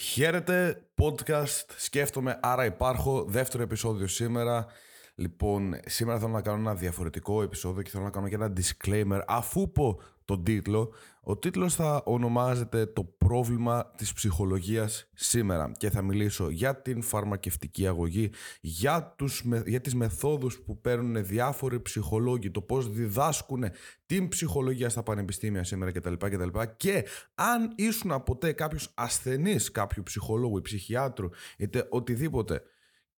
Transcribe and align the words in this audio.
Χαίρετε, 0.00 0.82
podcast, 1.02 1.64
σκέφτομαι, 1.76 2.38
άρα 2.42 2.64
υπάρχω, 2.64 3.24
δεύτερο 3.28 3.62
επεισόδιο 3.62 4.06
σήμερα. 4.06 4.66
Λοιπόν, 5.14 5.80
σήμερα 5.86 6.18
θέλω 6.18 6.32
να 6.32 6.40
κάνω 6.40 6.58
ένα 6.58 6.74
διαφορετικό 6.74 7.42
επεισόδιο 7.42 7.82
και 7.82 7.90
θέλω 7.90 8.04
να 8.04 8.10
κάνω 8.10 8.28
και 8.28 8.34
ένα 8.34 8.52
disclaimer 8.56 9.20
αφού 9.26 9.72
πω 9.72 10.00
τον 10.28 10.44
τίτλο. 10.44 10.92
Ο 11.20 11.36
τίτλος 11.36 11.74
θα 11.74 12.02
ονομάζεται 12.04 12.86
«Το 12.86 13.04
πρόβλημα 13.04 13.90
της 13.96 14.12
ψυχολογίας 14.12 15.10
σήμερα» 15.14 15.72
και 15.76 15.90
θα 15.90 16.02
μιλήσω 16.02 16.50
για 16.50 16.82
την 16.82 17.02
φαρμακευτική 17.02 17.86
αγωγή, 17.86 18.30
για, 18.60 19.14
τους, 19.18 19.44
για 19.66 19.80
τις 19.80 19.94
μεθόδους 19.94 20.60
που 20.60 20.80
παίρνουν 20.80 21.26
διάφοροι 21.26 21.80
ψυχολόγοι, 21.80 22.50
το 22.50 22.60
πώς 22.60 22.90
διδάσκουν 22.90 23.64
την 24.06 24.28
ψυχολογία 24.28 24.88
στα 24.88 25.02
πανεπιστήμια 25.02 25.64
σήμερα 25.64 25.92
κτλ. 25.92 26.14
κτλ. 26.14 26.58
Και 26.76 27.04
αν 27.34 27.72
ήσουν 27.76 28.22
ποτέ 28.22 28.52
κάποιος 28.52 28.92
ασθενής 28.94 29.70
κάποιου 29.70 30.02
ψυχολόγου 30.02 30.58
ή 30.58 30.60
ψυχιάτρου, 30.60 31.28
είτε 31.58 31.86
οτιδήποτε, 31.90 32.62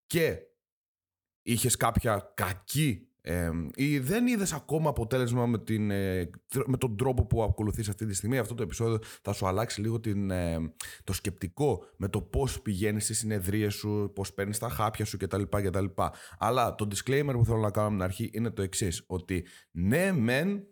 και 0.06 0.38
είχες 1.42 1.76
κάποια 1.76 2.32
κακή 2.34 3.09
ε, 3.22 3.50
ή 3.74 3.98
δεν 3.98 4.26
είδες 4.26 4.52
ακόμα 4.52 4.88
αποτέλεσμα 4.88 5.46
με, 5.46 5.58
την, 5.58 5.90
ε, 5.90 6.30
με 6.66 6.76
τον 6.76 6.96
τρόπο 6.96 7.26
που 7.26 7.42
ακολουθείς 7.42 7.88
αυτή 7.88 8.06
τη 8.06 8.14
στιγμή; 8.14 8.38
Αυτό 8.38 8.54
το 8.54 8.62
επεισόδιο 8.62 8.98
θα 9.22 9.32
σου 9.32 9.46
αλλάξει 9.46 9.80
λίγο 9.80 10.00
την, 10.00 10.30
ε, 10.30 10.72
το 11.04 11.12
σκεπτικό 11.12 11.84
με 11.96 12.08
το 12.08 12.22
πώς 12.22 12.62
πηγαίνεις 12.62 13.04
στις 13.04 13.18
συνεδρίες 13.18 13.74
σου, 13.74 14.12
πώς 14.14 14.32
παίρνεις 14.32 14.58
τα 14.58 14.68
χάπια 14.68 15.04
σου 15.04 15.16
κτλ, 15.16 15.42
κτλ. 15.42 15.84
Αλλά 16.38 16.74
το 16.74 16.88
disclaimer 16.90 17.32
που 17.32 17.44
θέλω 17.44 17.58
να 17.58 17.70
κάνω 17.70 17.86
από 17.86 17.96
την 17.96 18.04
αρχή 18.04 18.30
είναι 18.32 18.50
το 18.50 18.62
εξής: 18.62 19.04
Ότι 19.06 19.46
ναι, 19.70 20.12
μεν 20.12 20.62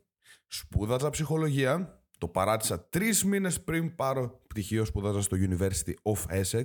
σπούδαζα 0.46 1.10
ψυχολογία, 1.10 2.02
το 2.18 2.28
παράτησα 2.28 2.88
τρεις 2.88 3.24
μήνες 3.24 3.62
πριν 3.62 3.94
πάρω 3.94 4.40
πτυχίο, 4.46 4.84
σπούδαζα 4.84 5.20
στο 5.20 5.36
University 5.40 5.92
of 6.02 6.42
Essex. 6.42 6.64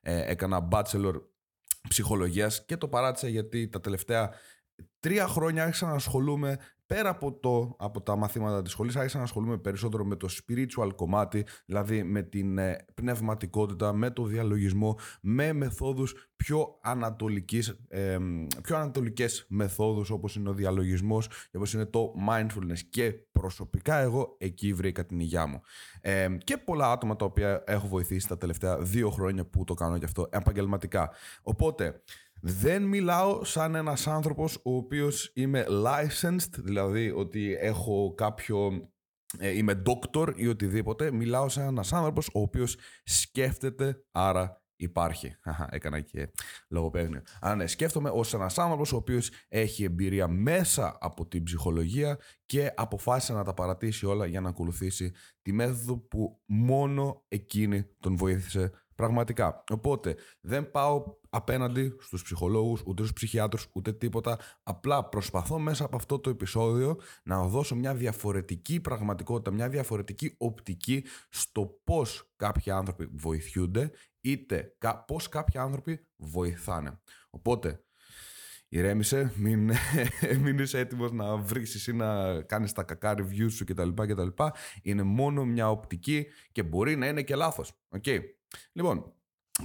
Ε, 0.00 0.30
έκανα 0.30 0.68
bachelor 0.70 1.14
ψυχολογίας 1.88 2.64
και 2.64 2.76
το 2.76 2.88
παράτησα 2.88 3.28
γιατί 3.28 3.68
τα 3.68 3.80
τελευταία 3.80 4.30
τρία 5.00 5.26
χρόνια 5.26 5.64
άρχισα 5.64 5.86
να 5.86 5.92
ασχολούμαι 5.92 6.58
πέρα 6.88 7.08
από, 7.08 7.32
το, 7.32 7.76
από 7.78 8.00
τα 8.00 8.16
μαθήματα 8.16 8.62
της 8.62 8.72
σχολής 8.72 8.96
άρχισα 8.96 9.18
να 9.18 9.24
ασχολούμαι 9.24 9.58
περισσότερο 9.58 10.04
με 10.04 10.16
το 10.16 10.28
spiritual 10.30 10.90
κομμάτι 10.96 11.46
δηλαδή 11.66 12.02
με 12.02 12.22
την 12.22 12.58
ε, 12.58 12.84
πνευματικότητα, 12.94 13.92
με 13.92 14.10
το 14.10 14.24
διαλογισμό 14.24 14.98
με 15.20 15.52
μεθόδους 15.52 16.28
πιο 16.36 16.78
ανατολικής 16.82 17.68
ε, 17.88 18.18
πιο 18.62 18.76
ανατολικές 18.76 19.46
μεθόδους 19.48 20.10
όπως 20.10 20.36
είναι 20.36 20.48
ο 20.48 20.52
διαλογισμός 20.52 21.28
και 21.28 21.56
όπως 21.56 21.72
είναι 21.72 21.84
το 21.84 22.12
mindfulness. 22.28 22.78
Και 22.90 23.12
προσωπικά 23.12 23.96
εγώ 23.96 24.36
εκεί 24.38 24.72
βρήκα 24.72 25.06
την 25.06 25.20
υγειά 25.20 25.46
μου. 25.46 25.60
Ε, 26.00 26.28
και 26.44 26.56
πολλά 26.56 26.90
άτομα 26.90 27.16
τα 27.16 27.24
οποία 27.24 27.62
έχω 27.66 27.86
βοηθήσει 27.86 28.28
τα 28.28 28.36
τελευταία 28.36 28.78
δύο 28.78 29.10
χρόνια 29.10 29.44
που 29.44 29.64
το 29.64 29.74
κάνω 29.74 29.98
και 29.98 30.04
αυτό 30.04 30.28
επαγγελματικά. 30.30 31.10
Οπότε 31.42 32.02
δεν 32.40 32.82
μιλάω 32.82 33.44
σαν 33.44 33.74
ένας 33.74 34.06
άνθρωπος 34.06 34.56
ο 34.56 34.76
οποίος 34.76 35.30
είμαι 35.34 35.66
licensed, 35.68 36.58
δηλαδή 36.58 37.10
ότι 37.10 37.56
έχω 37.60 38.14
κάποιο... 38.14 38.88
Ε, 39.38 39.56
είμαι 39.56 39.82
doctor 39.86 40.32
ή 40.36 40.46
οτιδήποτε. 40.46 41.10
Μιλάω 41.12 41.48
σαν 41.48 41.66
ένας 41.66 41.92
άνθρωπος 41.92 42.28
ο 42.34 42.40
οποίος 42.40 42.76
σκέφτεται, 43.04 44.04
άρα 44.10 44.62
υπάρχει. 44.76 45.36
Έκανα 45.70 46.00
και 46.00 46.30
λογοπαίγνιο. 46.68 47.22
Αλλά 47.40 47.54
ναι, 47.54 47.66
σκέφτομαι 47.66 48.10
ως 48.12 48.34
ένας 48.34 48.58
άνθρωπος 48.58 48.92
ο 48.92 48.96
οποίος 48.96 49.30
έχει 49.48 49.84
εμπειρία 49.84 50.28
μέσα 50.28 50.98
από 51.00 51.26
την 51.26 51.42
ψυχολογία 51.42 52.18
και 52.46 52.72
αποφάσισε 52.76 53.32
να 53.32 53.44
τα 53.44 53.54
παρατήσει 53.54 54.06
όλα 54.06 54.26
για 54.26 54.40
να 54.40 54.48
ακολουθήσει 54.48 55.12
τη 55.42 55.52
μέθοδο 55.52 55.96
που 55.96 56.42
μόνο 56.46 57.24
εκείνη 57.28 57.84
τον 58.00 58.16
βοήθησε 58.16 58.72
Πραγματικά. 58.98 59.64
Οπότε 59.70 60.16
δεν 60.40 60.70
πάω 60.70 61.17
απέναντι 61.30 61.96
στους 62.00 62.22
ψυχολόγους, 62.22 62.82
ούτε 62.86 63.02
στους 63.02 63.12
ψυχιάτρους, 63.12 63.68
ούτε 63.72 63.92
τίποτα. 63.92 64.38
Απλά 64.62 65.04
προσπαθώ 65.04 65.58
μέσα 65.58 65.84
από 65.84 65.96
αυτό 65.96 66.18
το 66.18 66.30
επεισόδιο 66.30 67.00
να 67.22 67.46
δώσω 67.46 67.74
μια 67.74 67.94
διαφορετική 67.94 68.80
πραγματικότητα, 68.80 69.50
μια 69.50 69.68
διαφορετική 69.68 70.34
οπτική 70.38 71.04
στο 71.28 71.80
πώς 71.84 72.30
κάποιοι 72.36 72.72
άνθρωποι 72.72 73.08
βοηθιούνται, 73.12 73.90
είτε 74.20 74.76
πώς 75.06 75.28
κάποιοι 75.28 75.60
άνθρωποι 75.60 76.06
βοηθάνε. 76.16 77.00
Οπότε, 77.30 77.82
ηρέμησε, 78.68 79.32
μην, 79.36 79.70
μην 80.42 80.58
είσαι 80.58 80.78
έτοιμος 80.78 81.12
να 81.12 81.36
βρεις 81.36 81.86
ή 81.86 81.92
να 81.92 82.40
κάνεις 82.42 82.72
τα 82.72 82.82
κακά 82.82 83.14
reviews 83.18 83.50
σου 83.50 83.64
κτλ. 83.64 83.88
κτλ. 83.88 84.28
Είναι 84.82 85.02
μόνο 85.02 85.44
μια 85.44 85.70
οπτική 85.70 86.26
και 86.52 86.62
μπορεί 86.62 86.96
να 86.96 87.06
είναι 87.06 87.22
και 87.22 87.34
λάθος. 87.34 87.72
Okay. 87.98 88.20
Λοιπόν, 88.72 89.12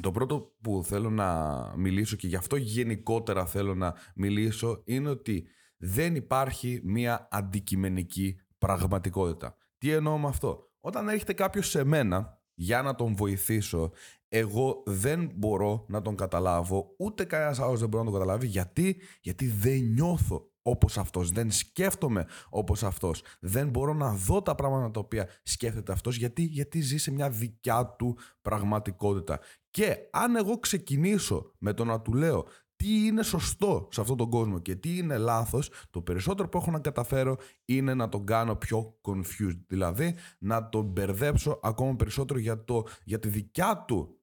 το 0.02 0.12
πρώτο 0.12 0.56
που 0.62 0.84
θέλω 0.86 1.10
να 1.10 1.58
μιλήσω 1.76 2.16
και 2.16 2.28
γι' 2.28 2.36
αυτό 2.36 2.56
γενικότερα 2.56 3.46
θέλω 3.46 3.76
να 3.76 3.94
μιλήσω 4.16 4.82
είναι 4.86 5.10
ότι 5.10 5.48
δεν 5.78 6.16
υπάρχει 6.16 6.82
μία 6.84 7.28
αντικειμενική 7.32 8.36
πραγματικότητα. 8.58 9.58
Τι 9.78 9.92
εννοώ 9.92 10.18
με 10.18 10.28
αυτό; 10.28 10.72
Όταν 10.80 11.10
έρχεται 11.10 11.34
κάποιος 11.34 11.70
σε 11.70 11.84
μένα 11.84 12.42
για 12.54 12.82
να 12.82 12.96
τον 12.96 13.16
βοηθήσω, 13.16 13.92
εγώ 14.28 14.84
δεν 14.86 15.32
μπορώ 15.36 15.86
να 15.88 16.02
τον 16.02 16.16
καταλάβω, 16.16 16.96
ούτε 16.98 17.24
κανένας 17.24 17.60
άλλος 17.60 17.80
δεν 17.80 17.90
μπορεί 17.90 18.06
να 18.06 18.12
τον 18.12 18.20
καταλάβει. 18.20 18.48
Γιατί, 18.48 19.02
Γιατί 19.22 19.48
δεν 19.48 19.80
νιώθω 19.80 20.52
όπως 20.62 20.98
αυτός, 20.98 21.30
δεν 21.30 21.52
σκέφτομαι 21.52 22.26
όπως 22.50 22.84
αυτός, 22.84 23.24
δεν 23.40 23.70
μπορώ 23.70 23.94
να 23.94 24.14
δω 24.14 24.42
τα 24.42 24.56
πράγματα 24.56 24.92
τα 24.92 25.00
οποία 25.00 25.30
σκέφτεται 25.44 25.92
αυτός 25.92 26.18
γιατί, 26.18 26.42
γιατί 26.42 26.82
ζει 26.82 26.98
σε 26.98 27.12
μια 27.12 27.30
δικιά 27.30 27.86
του 27.86 28.18
πραγματικότητα. 28.42 29.40
Και 29.74 29.98
αν 30.12 30.36
εγώ 30.36 30.60
ξεκινήσω 30.60 31.52
με 31.58 31.74
το 31.74 31.86
να 31.86 32.02
του 32.02 32.14
λέω 32.14 32.46
τι 32.76 33.06
είναι 33.06 33.24
σωστό 33.24 33.88
σε 33.92 34.02
αυτόν 34.02 34.18
τον 34.18 34.30
κόσμο 34.30 34.60
και 34.60 34.76
τι 34.76 34.98
είναι 34.98 35.18
λάθος, 35.18 35.70
το 35.90 36.02
περισσότερο 36.02 36.50
που 36.50 36.58
έχω 36.58 36.72
να 36.72 36.80
καταφέρω 36.80 37.38
είναι 37.66 37.94
να 37.94 38.10
τον 38.10 38.26
κάνω 38.26 38.56
πιο 38.56 39.00
confused, 39.02 39.64
δηλαδή 39.68 40.16
να 40.40 40.70
τον 40.70 40.86
μπερδέψω 40.86 41.60
ακόμα 41.64 41.96
περισσότερο 41.96 42.40
για, 42.40 42.64
το, 42.64 42.84
για 43.04 43.20
τη 43.20 43.28
δικιά 43.28 43.84
του 43.88 44.20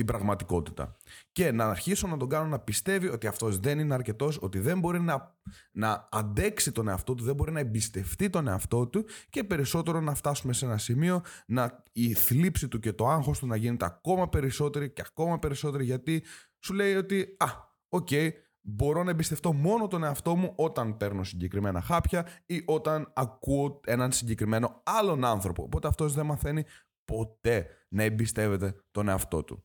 την 0.00 0.08
πραγματικότητα. 0.08 0.96
Και 1.32 1.52
να 1.52 1.64
αρχίσω 1.64 2.06
να 2.06 2.16
τον 2.16 2.28
κάνω 2.28 2.46
να 2.46 2.58
πιστεύει 2.58 3.08
ότι 3.08 3.26
αυτός 3.26 3.58
δεν 3.58 3.78
είναι 3.78 3.94
αρκετός, 3.94 4.38
ότι 4.42 4.58
δεν 4.58 4.78
μπορεί 4.78 5.00
να, 5.00 5.36
να 5.72 6.08
αντέξει 6.10 6.72
τον 6.72 6.88
εαυτό 6.88 7.14
του, 7.14 7.24
δεν 7.24 7.34
μπορεί 7.34 7.52
να 7.52 7.60
εμπιστευτεί 7.60 8.30
τον 8.30 8.48
εαυτό 8.48 8.86
του 8.86 9.04
και 9.30 9.44
περισσότερο 9.44 10.00
να 10.00 10.14
φτάσουμε 10.14 10.52
σε 10.52 10.64
ένα 10.64 10.78
σημείο 10.78 11.22
να 11.46 11.84
η 11.92 12.14
θλίψη 12.14 12.68
του 12.68 12.78
και 12.78 12.92
το 12.92 13.08
άγχος 13.08 13.38
του 13.38 13.46
να 13.46 13.56
γίνεται 13.56 13.84
ακόμα 13.84 14.28
περισσότερη 14.28 14.90
και 14.90 15.02
ακόμα 15.06 15.38
περισσότερη 15.38 15.84
γιατί 15.84 16.24
σου 16.58 16.74
λέει 16.74 16.94
ότι 16.94 17.36
«Α, 17.38 17.46
OK, 17.88 18.08
okay, 18.10 18.30
μπορώ 18.60 19.02
να 19.02 19.10
εμπιστευτώ 19.10 19.52
μόνο 19.52 19.86
τον 19.86 20.04
εαυτό 20.04 20.36
μου 20.36 20.52
όταν 20.56 20.96
παίρνω 20.96 21.24
συγκεκριμένα 21.24 21.80
χάπια 21.80 22.26
ή 22.46 22.62
όταν 22.66 23.12
ακούω 23.14 23.80
έναν 23.86 24.12
συγκεκριμένο 24.12 24.82
άλλον 24.84 25.24
άνθρωπο». 25.24 25.62
Οπότε 25.62 25.88
αυτός 25.88 26.14
δεν 26.14 26.26
μαθαίνει 26.26 26.64
ποτέ 27.04 27.66
να 27.88 28.02
εμπιστεύεται 28.02 28.74
τον 28.90 29.08
εαυτό 29.08 29.44
του. 29.44 29.62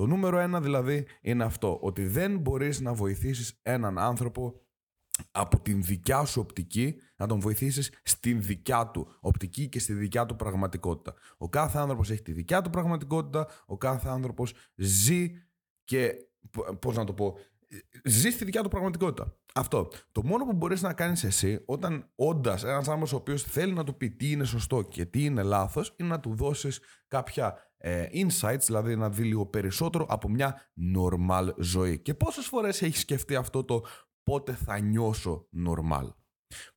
Το 0.00 0.06
νούμερο 0.06 0.38
ένα 0.38 0.60
δηλαδή 0.60 1.06
είναι 1.20 1.44
αυτό, 1.44 1.78
ότι 1.82 2.06
δεν 2.06 2.38
μπορείς 2.38 2.80
να 2.80 2.94
βοηθήσεις 2.94 3.58
έναν 3.62 3.98
άνθρωπο 3.98 4.60
από 5.30 5.60
την 5.60 5.82
δικιά 5.82 6.24
σου 6.24 6.40
οπτική, 6.40 6.96
να 7.16 7.26
τον 7.26 7.40
βοηθήσεις 7.40 7.92
στην 8.02 8.42
δικιά 8.42 8.86
του 8.86 9.16
οπτική 9.20 9.68
και 9.68 9.78
στη 9.78 9.92
δικιά 9.92 10.26
του 10.26 10.36
πραγματικότητα. 10.36 11.14
Ο 11.38 11.48
κάθε 11.48 11.78
άνθρωπος 11.78 12.10
έχει 12.10 12.22
τη 12.22 12.32
δικιά 12.32 12.62
του 12.62 12.70
πραγματικότητα, 12.70 13.48
ο 13.66 13.76
κάθε 13.76 14.08
άνθρωπος 14.08 14.54
ζει 14.74 15.30
και, 15.84 16.12
πώς 16.78 16.96
να 16.96 17.04
το 17.04 17.12
πω, 17.12 17.38
ζει 18.04 18.30
στη 18.30 18.44
δικιά 18.44 18.62
του 18.62 18.68
πραγματικότητα. 18.68 19.36
Αυτό. 19.54 19.88
Το 20.12 20.22
μόνο 20.24 20.44
που 20.44 20.52
μπορείς 20.52 20.82
να 20.82 20.92
κάνεις 20.92 21.24
εσύ, 21.24 21.62
όταν 21.66 22.10
όντας 22.14 22.64
ένας 22.64 22.88
άνθρωπος 22.88 23.12
ο 23.12 23.16
οποίος 23.16 23.42
θέλει 23.42 23.72
να 23.72 23.84
του 23.84 23.96
πει 23.96 24.10
τι 24.10 24.30
είναι 24.30 24.44
σωστό 24.44 24.82
και 24.82 25.04
τι 25.04 25.24
είναι 25.24 25.42
λάθος, 25.42 25.94
είναι 25.96 26.08
να 26.08 26.20
του 26.20 26.34
δώσεις 26.34 26.80
κάποια 27.08 27.69
ε, 27.82 28.06
insights, 28.12 28.60
δηλαδή 28.64 28.96
να 28.96 29.10
δει 29.10 29.22
λίγο 29.22 29.46
περισσότερο 29.46 30.06
από 30.08 30.28
μια 30.28 30.72
normal 30.96 31.48
ζωή. 31.58 31.98
Και 31.98 32.14
πόσες 32.14 32.46
φορές 32.46 32.82
έχεις 32.82 33.00
σκεφτεί 33.00 33.34
αυτό 33.34 33.64
το 33.64 33.84
πότε 34.22 34.52
θα 34.52 34.78
νιώσω 34.78 35.48
normal. 35.66 36.14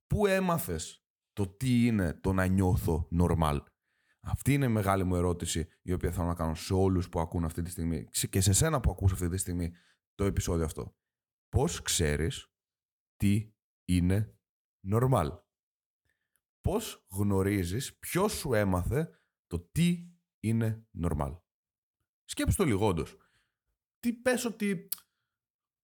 Πού 0.08 0.28
έμαθες 0.28 1.06
το 1.34 1.48
τι 1.48 1.86
είναι 1.86 2.14
το 2.14 2.34
να 2.34 2.46
νιώθω 2.46 3.08
normal; 3.20 3.60
Αυτή 4.22 4.54
είναι 4.54 4.66
η 4.66 4.70
μεγάλη 4.70 5.04
μου 5.04 5.16
ερώτηση 5.16 5.68
η 5.82 5.94
οποία 5.94 6.12
θέλω 6.12 6.28
να 6.28 6.36
κάνω 6.36 6.56
σε 6.56 6.74
όλους 6.74 7.10
που 7.10 7.20
ακούν 7.20 7.46
αυτή 7.46 7.62
τη 7.62 7.70
στιγμή 7.70 8.08
και 8.30 8.42
σε 8.42 8.54
σένα 8.54 8.80
που 8.80 8.92
ακούς 8.92 9.12
αυτή 9.12 9.30
τη 9.30 9.38
στιγμή 9.38 9.72
το 10.16 10.24
επεισόδιο 10.24 10.66
αυτό. 10.66 10.96
Πώς 11.50 11.82
ξέρεις 11.82 12.54
τι 13.16 13.54
είναι 13.86 14.38
normal; 14.92 15.30
Πώς 16.62 17.06
γνωρίζεις, 17.12 17.98
ποιος 18.00 18.32
σου 18.32 18.54
έμαθε 18.54 19.20
το 19.48 19.60
τι 19.60 20.13
είναι 20.44 20.86
normal. 21.04 21.38
Σκέψου 22.26 22.58
το 22.58 22.64
λιγόντως. 22.64 23.18
Τι 24.00 24.14
πες 24.14 24.46
ότι 24.46 24.90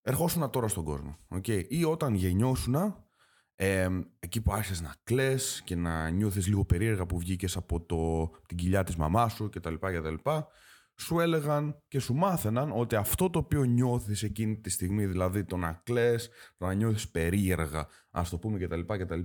ερχόσουν 0.01 0.49
τώρα 0.49 0.67
στον 0.67 0.83
κόσμο. 0.83 1.17
Okay. 1.29 1.65
Ή 1.67 1.83
όταν 1.83 2.13
γεννιώσουν, 2.13 2.75
ε, 3.55 3.89
εκεί 4.19 4.41
που 4.41 4.53
άρχισες 4.53 4.81
να 4.81 4.95
κλαις 5.03 5.61
και 5.65 5.75
να 5.75 6.09
νιώθεις 6.09 6.47
λίγο 6.47 6.65
περίεργα 6.65 7.05
που 7.05 7.19
βγήκες 7.19 7.55
από 7.55 7.81
το, 7.81 8.29
την 8.47 8.57
κοιλιά 8.57 8.83
της 8.83 8.95
μαμάς 8.95 9.33
σου 9.33 9.49
κτλ. 9.49 9.73
κτλ 9.73 10.15
σου 10.99 11.19
έλεγαν 11.19 11.83
και 11.87 11.99
σου 11.99 12.13
μάθαιναν 12.13 12.71
ότι 12.75 12.95
αυτό 12.95 13.29
το 13.29 13.39
οποίο 13.39 13.63
νιώθεις 13.63 14.23
εκείνη 14.23 14.59
τη 14.59 14.69
στιγμή, 14.69 15.05
δηλαδή 15.05 15.45
το 15.45 15.57
να 15.57 15.81
κλαις, 15.83 16.29
το 16.57 16.65
να 16.65 16.73
νιώθεις 16.73 17.09
περίεργα, 17.09 17.87
ας 18.11 18.29
το 18.29 18.37
πούμε 18.37 18.59
κτλ. 18.59 18.81
κτλ 18.85 19.19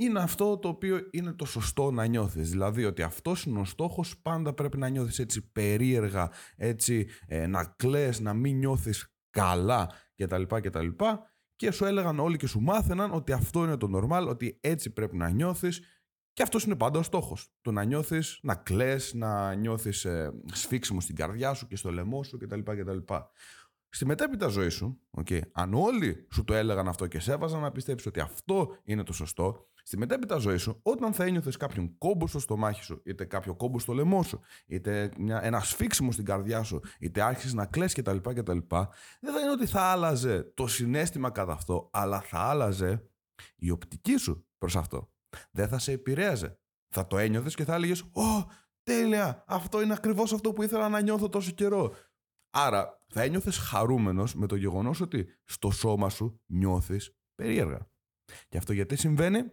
είναι 0.00 0.20
αυτό 0.20 0.58
το 0.58 0.68
οποίο 0.68 1.00
είναι 1.10 1.32
το 1.32 1.44
σωστό 1.44 1.90
να 1.90 2.04
νιώθεις. 2.04 2.50
Δηλαδή 2.50 2.84
ότι 2.84 3.02
αυτός 3.02 3.44
είναι 3.44 3.60
ο 3.60 3.64
στόχος, 3.64 4.18
πάντα 4.22 4.54
πρέπει 4.54 4.78
να 4.78 4.88
νιώθεις 4.88 5.18
έτσι 5.18 5.50
περίεργα, 5.50 6.30
έτσι 6.56 7.06
ε, 7.26 7.46
να 7.46 7.74
κλαις, 7.76 8.20
να 8.20 8.34
μην 8.34 8.56
νιώθεις 8.56 9.14
καλά 9.30 9.90
κτλ. 10.16 10.42
κτλ. 10.42 10.88
Και 11.56 11.70
σου 11.70 11.84
έλεγαν 11.84 12.18
όλοι 12.18 12.36
και 12.36 12.46
σου 12.46 12.60
μάθαιναν 12.60 13.12
ότι 13.12 13.32
αυτό 13.32 13.64
είναι 13.64 13.76
το 13.76 13.88
normal, 13.94 14.26
ότι 14.28 14.58
έτσι 14.60 14.90
πρέπει 14.90 15.16
να 15.16 15.30
νιώθεις 15.30 15.80
και 16.32 16.42
αυτός 16.42 16.64
είναι 16.64 16.76
πάντα 16.76 16.98
ο 16.98 17.02
στόχος. 17.02 17.52
Το 17.60 17.72
να 17.72 17.84
νιώθεις, 17.84 18.38
να 18.42 18.54
κλε, 18.54 18.96
να 19.12 19.54
νιώθεις 19.54 20.04
ε, 20.04 20.32
σφίξιμο 20.52 21.00
στην 21.00 21.14
καρδιά 21.14 21.54
σου 21.54 21.66
και 21.66 21.76
στο 21.76 21.92
λαιμό 21.92 22.22
σου 22.22 22.38
κτλ. 22.38 22.60
κτλ. 22.60 22.98
Στη 23.88 24.06
μετέπειτα 24.06 24.48
ζωή 24.48 24.68
σου, 24.68 25.00
okay, 25.16 25.40
αν 25.52 25.74
όλοι 25.74 26.26
σου 26.32 26.44
το 26.44 26.54
έλεγαν 26.54 26.88
αυτό 26.88 27.06
και 27.06 27.20
σε 27.20 27.32
έβαζαν 27.32 27.60
να 27.60 27.72
πιστέψεις 27.72 28.06
ότι 28.06 28.20
αυτό 28.20 28.76
είναι 28.84 29.02
το 29.02 29.12
σωστό, 29.12 29.68
στη 29.82 29.98
μετέπειτα 29.98 30.36
ζωή 30.36 30.56
σου, 30.56 30.80
όταν 30.82 31.12
θα 31.12 31.24
ένιωθες 31.24 31.56
κάποιον 31.56 31.98
κόμπο 31.98 32.26
στο 32.26 32.38
στομάχι 32.38 32.84
σου, 32.84 33.02
είτε 33.04 33.24
κάποιο 33.24 33.54
κόμπο 33.54 33.78
στο 33.78 33.92
λαιμό 33.92 34.22
σου, 34.22 34.40
είτε 34.66 35.10
μια, 35.18 35.44
ένα 35.44 35.60
σφίξιμο 35.60 36.12
στην 36.12 36.24
καρδιά 36.24 36.62
σου, 36.62 36.80
είτε 36.98 37.22
άρχισες 37.22 37.54
να 37.54 37.66
κλε 37.66 37.86
κτλ. 37.86 38.16
κτλ. 38.16 38.58
Δεν 39.20 39.32
θα 39.32 39.40
είναι 39.40 39.50
ότι 39.52 39.66
θα 39.66 39.80
άλλαζε 39.80 40.52
το 40.54 40.66
συνέστημα 40.66 41.30
κατά 41.30 41.52
αυτό, 41.52 41.90
αλλά 41.92 42.20
θα 42.20 42.38
άλλαζε 42.38 43.04
η 43.56 43.70
οπτική 43.70 44.16
σου 44.16 44.46
προς 44.58 44.76
αυτό 44.76 45.09
δεν 45.50 45.68
θα 45.68 45.78
σε 45.78 45.92
επηρέαζε. 45.92 46.58
Θα 46.94 47.06
το 47.06 47.18
ένιωθες 47.18 47.54
και 47.54 47.64
θα 47.64 47.74
έλεγες: 47.74 48.02
Ω, 48.02 48.50
τέλεια! 48.82 49.44
Αυτό 49.46 49.82
είναι 49.82 49.92
ακριβώς 49.92 50.32
αυτό 50.32 50.52
που 50.52 50.62
ήθελα 50.62 50.88
να 50.88 51.00
νιώθω 51.00 51.28
τόσο 51.28 51.50
καιρό. 51.50 51.94
Άρα 52.50 53.02
θα 53.12 53.22
ένιωθες 53.22 53.58
χαρούμενος 53.58 54.34
με 54.34 54.46
το 54.46 54.56
γεγονός 54.56 55.00
ότι 55.00 55.34
στο 55.44 55.70
σώμα 55.70 56.08
σου 56.08 56.40
νιώθεις 56.46 57.16
περίεργα. 57.34 57.90
Και 58.48 58.58
αυτό 58.58 58.72
γιατί 58.72 58.96
συμβαίνει, 58.96 59.52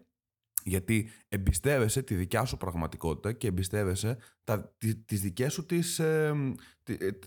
γιατί 0.63 1.09
εμπιστεύεσαι 1.27 2.01
τη 2.01 2.15
δικιά 2.15 2.45
σου 2.45 2.57
πραγματικότητα 2.57 3.33
και 3.33 3.47
εμπιστεύεσαι 3.47 4.17
τα, 4.43 4.75
τις 5.05 5.21
δικές 5.21 5.53
σου 5.53 5.65
τις, 5.65 5.99
ε, 5.99 6.53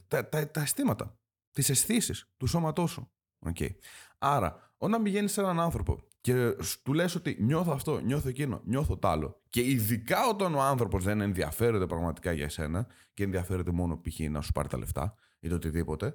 τα, 0.08 0.28
τα, 0.28 0.50
τα 0.50 0.60
αισθήματα, 0.60 1.18
τις 1.50 1.68
αισθήσεις 1.68 2.30
του 2.36 2.46
σώματός 2.46 2.90
σου. 2.90 3.12
Okay. 3.46 3.70
Άρα, 4.18 4.74
όταν 4.76 5.02
πηγαίνεις 5.02 5.32
σε 5.32 5.40
έναν 5.40 5.60
άνθρωπο 5.60 6.08
και 6.20 6.56
του 6.82 6.92
λες 6.92 7.14
ότι 7.14 7.36
νιώθω 7.40 7.72
αυτό, 7.72 8.00
νιώθω 8.00 8.28
εκείνο, 8.28 8.60
νιώθω 8.64 8.98
τ' 8.98 9.04
άλλο. 9.04 9.42
Και 9.48 9.60
ειδικά 9.60 10.28
όταν 10.28 10.54
ο 10.54 10.62
άνθρωπος 10.62 11.04
δεν 11.04 11.20
ενδιαφέρεται 11.20 11.86
πραγματικά 11.86 12.32
για 12.32 12.44
εσένα 12.44 12.86
και 13.14 13.24
ενδιαφέρεται 13.24 13.70
μόνο 13.70 14.00
π.χ. 14.00 14.18
να 14.18 14.40
σου 14.40 14.52
πάρει 14.52 14.68
τα 14.68 14.78
λεφτά 14.78 15.14
ή 15.40 15.48
το 15.48 15.54
οτιδήποτε, 15.54 16.14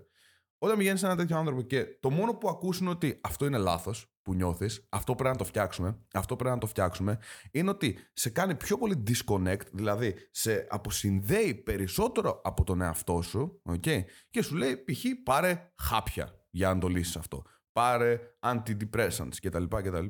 όταν 0.57 0.77
πηγαίνεις 0.77 0.99
σε 0.99 1.05
έναν 1.05 1.17
τέτοιο 1.17 1.37
άνθρωπο 1.37 1.61
και 1.61 1.85
το 1.99 2.09
μόνο 2.09 2.33
που 2.33 2.49
ακούς 2.49 2.79
είναι 2.79 2.89
ότι 2.89 3.19
αυτό 3.23 3.45
είναι 3.45 3.57
λάθος 3.57 4.15
που 4.21 4.33
νιώθεις, 4.33 4.87
αυτό 4.89 5.15
πρέπει 5.15 5.31
να 5.31 5.37
το 5.37 5.43
φτιάξουμε, 5.43 5.99
αυτό 6.13 6.35
πρέπει 6.35 6.53
να 6.53 6.59
το 6.59 6.67
φτιάξουμε, 6.67 7.19
είναι 7.51 7.69
ότι 7.69 7.97
σε 8.13 8.29
κάνει 8.29 8.55
πιο 8.55 8.77
πολύ 8.77 9.03
disconnect, 9.07 9.65
δηλαδή 9.71 10.15
σε 10.31 10.67
αποσυνδέει 10.69 11.53
περισσότερο 11.53 12.41
από 12.43 12.63
τον 12.63 12.81
εαυτό 12.81 13.21
σου, 13.21 13.61
okay, 13.69 14.03
και 14.29 14.41
σου 14.41 14.55
λέει 14.55 14.75
π.χ. 14.77 15.03
πάρε 15.23 15.71
χάπια 15.77 16.45
για 16.49 16.73
να 16.73 16.79
το 16.79 16.87
λύσεις 16.87 17.15
αυτό 17.15 17.43
πάρε 17.75 18.19
antidepressants 18.39 19.36
κτλ. 19.42 19.63
κτλ. 19.63 20.06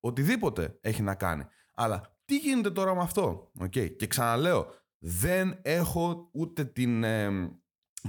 Οτιδήποτε 0.00 0.78
έχει 0.80 1.02
να 1.02 1.14
κάνει. 1.14 1.44
Αλλά 1.74 2.16
τι 2.24 2.36
γίνεται 2.36 2.70
τώρα 2.70 2.94
με 2.94 3.00
αυτό; 3.00 3.52
Okay. 3.58 3.96
Και 3.96 4.06
ξαναλέω, 4.06 4.66
δεν 4.98 5.58
έχω 5.62 6.28
ούτε 6.32 6.64
την, 6.64 7.04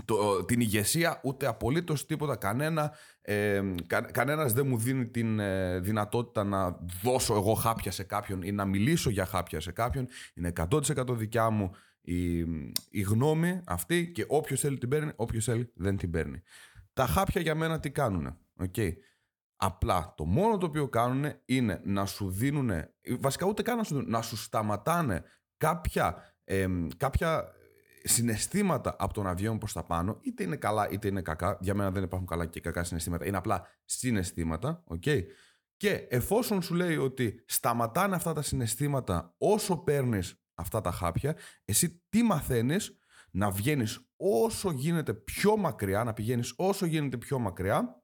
το, 0.05 0.45
την 0.45 0.59
ηγεσία, 0.59 1.19
ούτε 1.23 1.47
απολύτως 1.47 2.05
τίποτα. 2.05 2.35
Κανένα, 2.35 2.93
ε, 3.21 3.61
κα, 3.87 4.01
κανένας 4.01 4.53
δεν 4.53 4.67
μου 4.67 4.77
δίνει 4.77 5.07
την 5.07 5.39
ε, 5.39 5.79
δυνατότητα 5.79 6.43
να 6.43 6.79
δώσω 7.03 7.33
εγώ 7.33 7.53
χάπια 7.53 7.91
σε 7.91 8.03
κάποιον 8.03 8.41
ή 8.41 8.51
να 8.51 8.65
μιλήσω 8.65 9.09
για 9.09 9.25
χάπια 9.25 9.59
σε 9.59 9.71
κάποιον. 9.71 10.07
Είναι 10.33 10.53
100% 10.69 11.07
δικιά 11.09 11.49
μου 11.49 11.71
η, 12.01 12.39
η 12.89 13.01
γνώμη 13.01 13.61
αυτή 13.65 14.11
και 14.11 14.25
όποιος 14.27 14.59
θέλει 14.59 14.77
την 14.77 14.89
παίρνει, 14.89 15.11
όποιος 15.15 15.45
θέλει 15.45 15.71
δεν 15.75 15.97
την 15.97 16.11
παίρνει. 16.11 16.41
Τα 16.93 17.05
χάπια 17.05 17.41
για 17.41 17.55
μένα 17.55 17.79
τι 17.79 17.91
κάνουνε; 17.91 18.37
Okay. 18.59 18.91
Απλά 19.55 20.13
το 20.17 20.25
μόνο 20.25 20.57
το 20.57 20.65
οποίο 20.65 20.89
κάνουν 20.89 21.33
είναι 21.45 21.81
να 21.83 22.05
σου 22.05 22.29
δίνουν, 22.29 22.71
βασικά 23.19 23.45
ούτε 23.45 23.61
καν 23.61 23.77
να 23.77 23.83
σου 23.83 23.95
δίνουν, 23.95 24.09
να 24.09 24.21
σου 24.21 24.37
σταματάνε 24.37 25.23
κάποια, 25.57 26.35
κάποια 26.97 27.51
συναισθήματα 28.03 28.95
από 28.99 29.13
το 29.13 29.21
να 29.21 29.33
βγαίνουν 29.33 29.57
προς 29.57 29.73
τα 29.73 29.83
πάνω, 29.83 30.17
είτε 30.21 30.43
είναι 30.43 30.55
καλά 30.55 30.89
είτε 30.89 31.07
είναι 31.07 31.21
κακά. 31.21 31.57
Για 31.61 31.73
μένα 31.73 31.91
δεν 31.91 32.03
υπάρχουν 32.03 32.27
καλά 32.27 32.45
και 32.45 32.59
κακά 32.59 32.83
συναισθήματα, 32.83 33.25
είναι 33.25 33.37
απλά 33.37 33.67
συναισθήματα. 33.85 34.83
Okay. 34.87 35.23
Και 35.77 36.07
εφόσον 36.09 36.61
σου 36.61 36.73
λέει 36.73 36.97
ότι 36.97 37.43
σταματάνε 37.45 38.15
αυτά 38.15 38.33
τα 38.33 38.41
συναισθήματα 38.41 39.35
όσο 39.37 39.77
παίρνεις 39.77 40.41
αυτά 40.53 40.81
τα 40.81 40.91
χάπια, 40.91 41.37
εσύ 41.65 42.03
τι 42.09 42.23
μαθαίνεις; 42.23 42.99
Να 43.31 43.51
βγαίνεις 43.51 44.09
όσο 44.15 44.71
γίνεται 44.71 45.13
πιο 45.13 45.57
μακριά, 45.57 46.03
να 46.03 46.13
πηγαίνεις 46.13 46.53
όσο 46.55 46.85
γίνεται 46.85 47.17
πιο 47.17 47.39
μακριά 47.39 48.01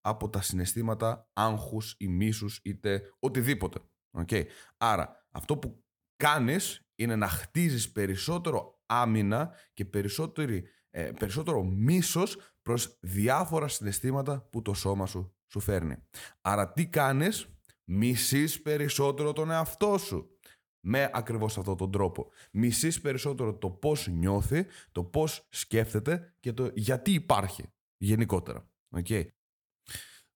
από 0.00 0.30
τα 0.30 0.42
συναισθήματα 0.42 1.28
άγχους 1.32 1.94
ή 1.98 2.08
μίσους 2.08 2.60
είτε 2.64 3.02
οτιδήποτε. 3.18 3.78
Okay. 4.18 4.44
Άρα 4.76 5.26
αυτό 5.30 5.56
που 5.56 5.84
κάνεις 6.16 6.88
είναι 6.94 7.16
να 7.16 7.28
χτίζεις 7.28 7.92
περισσότερο 7.92 8.82
άμυνα 8.86 9.54
και 9.72 9.84
περισσότερη, 9.84 10.64
ε, 10.90 11.10
περισσότερο 11.18 11.64
μίσος 11.64 12.38
προς 12.62 12.98
διάφορα 13.00 13.68
συναισθήματα 13.68 14.48
που 14.50 14.62
το 14.62 14.74
σώμα 14.74 15.06
σου 15.06 15.34
σου 15.52 15.60
φέρνει. 15.60 15.96
Άρα 16.40 16.72
τι 16.72 16.86
κάνεις, 16.86 17.48
μισείς 17.84 18.62
περισσότερο 18.62 19.32
τον 19.32 19.50
εαυτό 19.50 19.98
σου. 19.98 20.34
Με 20.82 21.10
ακριβώς 21.12 21.58
αυτόν 21.58 21.76
τον 21.76 21.90
τρόπο. 21.90 22.30
Μισείς 22.52 23.00
περισσότερο 23.00 23.54
το 23.54 23.70
πώς 23.70 24.08
νιώθει, 24.08 24.66
το 24.92 25.04
πώς 25.04 25.46
σκέφτεται 25.48 26.34
και 26.40 26.52
το 26.52 26.70
γιατί 26.74 27.12
υπάρχει 27.12 27.72
γενικότερα. 27.96 28.70
Okay 28.94 29.24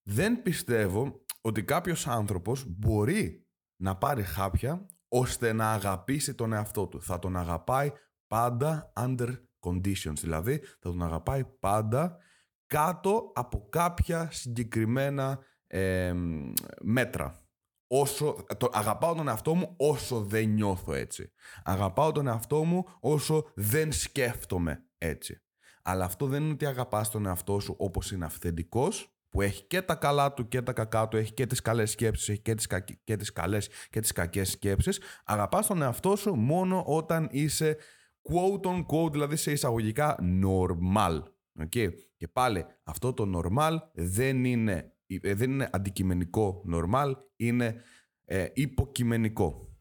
δεν 0.07 0.41
πιστεύω 0.41 1.25
ότι 1.41 1.63
κάποιος 1.63 2.07
άνθρωπος 2.07 2.65
μπορεί 2.67 3.47
να 3.81 3.97
πάρει 3.97 4.23
χάπια 4.23 4.85
ώστε 5.07 5.53
να 5.53 5.71
αγαπήσει 5.71 6.35
τον 6.35 6.53
εαυτό 6.53 6.87
του. 6.87 7.01
Θα 7.01 7.19
τον 7.19 7.37
αγαπάει 7.37 7.91
πάντα 8.27 8.93
under 8.95 9.37
conditions, 9.59 10.17
δηλαδή 10.21 10.57
θα 10.57 10.89
τον 10.89 11.03
αγαπάει 11.03 11.45
πάντα 11.45 12.17
κάτω 12.65 13.31
από 13.35 13.69
κάποια 13.69 14.31
συγκεκριμένα 14.31 15.39
μέτρα. 16.81 17.39
Όσο, 17.87 18.45
το, 18.57 18.69
αγαπάω 18.73 19.15
τον 19.15 19.27
εαυτό 19.27 19.55
μου 19.55 19.73
όσο 19.77 20.23
δεν 20.23 20.49
νιώθω 20.49 20.93
έτσι. 20.93 21.31
Αγαπάω 21.63 22.11
τον 22.11 22.27
εαυτό 22.27 22.63
μου 22.63 22.83
όσο 22.99 23.51
δεν 23.55 23.91
σκέφτομαι 23.91 24.85
έτσι. 24.97 25.39
Αλλά 25.83 26.05
αυτό 26.05 26.25
δεν 26.25 26.43
είναι 26.43 26.51
ότι 26.51 26.65
αγαπάς 26.65 27.09
τον 27.09 27.25
εαυτό 27.25 27.59
σου 27.59 27.75
όπως 27.77 28.11
είναι 28.11 28.25
αυθεντικός, 28.25 29.14
που 29.35 29.41
έχει 29.41 29.63
και 29.63 29.81
τα 29.81 29.95
καλά 29.95 30.33
του 30.33 30.47
και 30.47 30.61
τα 30.61 30.73
κακά 30.73 31.07
του, 31.07 31.17
έχει 31.17 31.33
και 31.33 31.45
τις 31.45 31.61
καλές 31.61 31.91
σκέψεις, 31.91 32.29
έχει 32.29 32.41
και 32.41 32.55
τις, 32.55 32.67
κακ... 32.67 32.87
και 33.03 33.15
τις 33.15 33.31
καλές 33.31 33.69
και 33.89 33.99
τις 33.99 34.11
κακές 34.11 34.49
σκέψεις, 34.49 34.99
αγαπάς 35.25 35.67
τον 35.67 35.81
εαυτό 35.81 36.15
σου 36.15 36.35
μόνο 36.35 36.83
όταν 36.85 37.27
είσαι 37.31 37.77
quote 38.21 38.67
on 38.67 38.85
quote, 38.85 39.11
δηλαδή 39.11 39.35
σε 39.35 39.51
εισαγωγικά 39.51 40.17
normal. 40.43 41.23
Okay. 41.59 41.89
Και 42.17 42.27
πάλι 42.27 42.65
αυτό 42.83 43.13
το 43.13 43.31
normal 43.35 43.77
δεν 43.93 44.45
είναι, 44.45 44.93
ε, 45.21 45.33
δεν 45.33 45.51
είναι 45.51 45.69
αντικειμενικό 45.71 46.63
normal, 46.73 47.13
είναι 47.35 47.81
ε, 48.25 48.47
υποκειμενικό. 48.53 49.77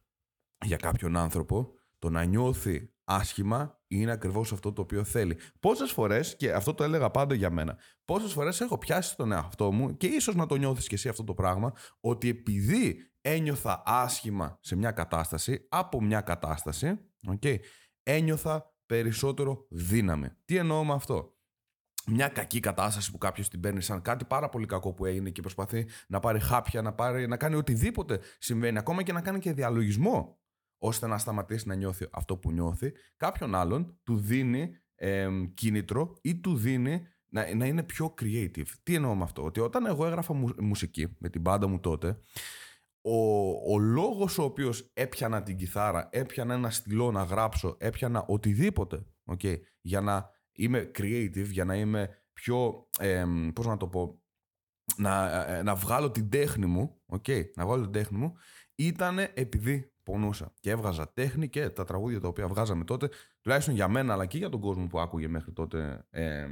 Για 0.65 0.77
κάποιον 0.77 1.17
άνθρωπο 1.17 1.73
το 1.99 2.11
να 2.11 2.25
νιώθει 2.25 2.94
άσχημα 3.05 3.83
είναι 3.87 4.13
ακριβώς 4.13 4.53
αυτό 4.53 4.73
το 4.73 4.83
οποίο 4.83 5.05
θέλει. 5.05 5.37
Πόσες 5.61 5.91
φορές, 5.91 6.37
και 6.37 6.53
αυτό 6.53 6.75
το 6.75 6.85
έλεγα 6.85 7.11
πάντα 7.11 7.35
για 7.35 7.51
μένα, 7.51 7.79
πόσες 8.05 8.33
φορές 8.33 8.61
έχω 8.61 8.79
πιάσει 8.79 9.17
τον 9.17 9.33
εαυτό 9.33 9.73
μου 9.73 9.97
και 9.97 10.07
ίσως 10.07 10.35
να 10.35 10.47
το 10.47 10.55
νιώθεις 10.57 10.89
και 10.89 10.95
εσύ 10.95 11.09
αυτό 11.09 11.25
το 11.25 11.35
πράγμα, 11.35 11.73
ότι 12.01 12.29
επειδή 12.29 13.11
ένιωθα 13.21 13.83
άσχημα 13.87 14.59
σε 14.61 14.77
μια 14.77 14.91
κατάσταση, 14.91 15.67
από 15.69 16.03
μια 16.03 16.21
κατάσταση, 16.21 16.99
okay, 17.33 17.57
ένιωθα 18.03 18.75
περισσότερο 18.87 19.67
δύναμη. 19.71 20.29
Τι 20.45 20.57
εννοώ 20.57 20.85
με 20.85 20.93
αυτό; 20.93 21.37
Μια 22.07 22.29
κακή 22.29 22.61
κατάσταση 22.61 23.11
που 23.11 23.19
κάποιος 23.19 23.49
την 23.49 23.61
παίρνει 23.61 23.83
σαν 23.83 24.03
κάτι 24.03 24.25
πάρα 24.25 24.49
πολύ 24.49 24.67
κακό 24.67 24.93
που 24.93 25.05
έγινε 25.05 25.31
και 25.31 25.41
προσπαθεί 25.41 25.87
να 26.09 26.21
πάρει 26.21 26.41
χάπια, 26.41 26.83
να, 26.83 26.93
πάρει, 26.93 27.27
να 27.27 27.37
κάνει 27.37 27.55
οτιδήποτε 27.55 28.21
συμβαίνει, 28.39 28.79
ακόμα 28.79 29.03
και 29.03 29.13
να 29.13 29.21
κάνει 29.21 29.39
και 29.39 29.53
διαλογισμό 29.53 30.39
ώστε 30.85 31.07
να 31.07 31.19
σταματήσει 31.19 31.69
να 31.69 31.75
νιώθει 31.75 32.07
αυτό 32.11 32.37
που 32.37 32.53
νιώθει, 32.53 32.93
κάποιον 33.17 33.55
άλλον 33.55 33.99
του 34.03 34.19
δίνει 34.19 34.71
ε, 34.95 35.29
κίνητρο 35.55 36.17
ή 36.23 36.41
του 36.41 36.57
δίνει 36.57 37.07
να, 37.29 37.55
να 37.55 37.67
είναι 37.67 37.83
πιο 37.83 38.15
creative. 38.21 38.67
Τι 38.83 38.95
εννοώ 38.95 39.15
με 39.15 39.23
αυτό, 39.23 39.45
ότι 39.45 39.61
όταν 39.61 39.87
εγώ 39.87 40.07
έγραφα 40.07 40.35
μουσική 40.59 41.17
με 41.19 41.29
την 41.29 41.41
μπάντα 41.41 41.67
μου 41.67 41.81
τότε, 41.81 42.19
ο, 43.01 43.17
ο 43.73 43.79
λόγος 43.79 44.39
ο 44.39 44.43
οποίος 44.43 44.91
έπιανα 44.93 45.43
την 45.43 45.57
κιθάρα, 45.57 46.09
έπιανα 46.13 46.55
ένα 46.55 46.71
στυλό 46.71 47.11
να 47.11 47.23
γράψω, 47.23 47.77
έπιανα 47.79 48.25
οτιδήποτε, 48.27 49.07
okay, 49.25 49.57
για 49.81 50.01
να 50.01 50.31
είμαι 50.53 50.91
creative, 50.99 51.49
για 51.51 51.65
να 51.65 51.77
είμαι 51.77 52.25
πιο, 52.33 52.89
ε, 52.99 53.25
πώς 53.55 53.67
να 53.67 53.77
το 53.77 53.89
πω, 53.89 54.23
να, 54.97 55.45
ε, 55.45 55.63
να 55.63 55.75
βγάλω 55.75 56.11
την 56.11 56.29
τέχνη 56.29 56.67
μου, 56.67 57.03
okay, 57.07 57.45
να 57.55 57.67
βγάλω 57.67 57.83
την 57.83 57.93
τέχνη 57.93 58.19
μου, 58.19 58.33
ήταν 58.75 59.19
επειδή 59.19 59.94
πονούσα 60.05 60.53
και 60.61 60.71
έβγαζα 60.71 61.13
τέχνη 61.13 61.49
και 61.49 61.69
τα 61.69 61.85
τραγούδια 61.85 62.21
τα 62.21 62.29
οποία 62.29 62.49
βγάζαμε 62.49 62.85
τότε, 62.85 63.09
τουλάχιστον 63.41 63.75
για 63.75 63.89
μένα 63.89 64.13
αλλά 64.13 64.27
και 64.27 64.39
για 64.39 64.49
τον 64.49 64.61
κόσμο 64.61 64.87
που 64.87 65.01
άκουγε 65.01 65.29
μέχρι 65.29 65.53
τότε, 65.53 66.07
ε, 66.11 66.47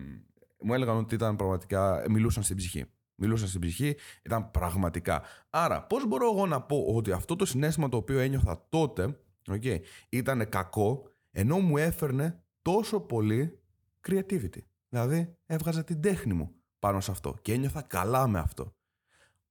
μου 0.63 0.75
έλεγαν 0.75 0.97
ότι 0.97 1.15
ήταν 1.15 1.37
πραγματικά, 1.37 2.05
μιλούσαν 2.09 2.43
στην 2.43 2.57
ψυχή. 2.57 2.85
Μιλούσαν 3.15 3.49
στην 3.49 3.61
ψυχή, 3.61 3.97
ήταν 4.23 4.51
πραγματικά. 4.51 5.23
Άρα, 5.51 5.83
πώς 5.83 6.07
μπορώ 6.07 6.31
εγώ 6.33 6.47
να 6.47 6.63
πω 6.63 6.85
ότι 6.89 7.13
αυτό 7.13 7.37
το 7.37 7.45
συνέστημα 7.45 7.89
το 7.89 7.97
οποίο 7.97 8.19
ένιωθα 8.19 8.67
τότε 8.69 9.19
okay, 9.51 9.79
ήταν 10.09 10.49
κακό, 10.49 11.11
ενώ 11.31 11.59
μου 11.59 11.77
έφερνε 11.77 12.45
τόσο 12.63 13.01
πολύ 13.01 13.61
creativity. 14.09 14.61
Δηλαδή, 14.89 15.37
έβγαζα 15.47 15.85
την 15.85 16.01
τέχνη 16.01 16.33
μου 16.33 16.55
πάνω 16.79 17.01
σε 17.01 17.11
αυτό 17.11 17.37
και 17.43 17.53
ένιωθα 17.53 17.83
καλά 17.83 18.27
με 18.27 18.39
αυτό. 18.39 18.75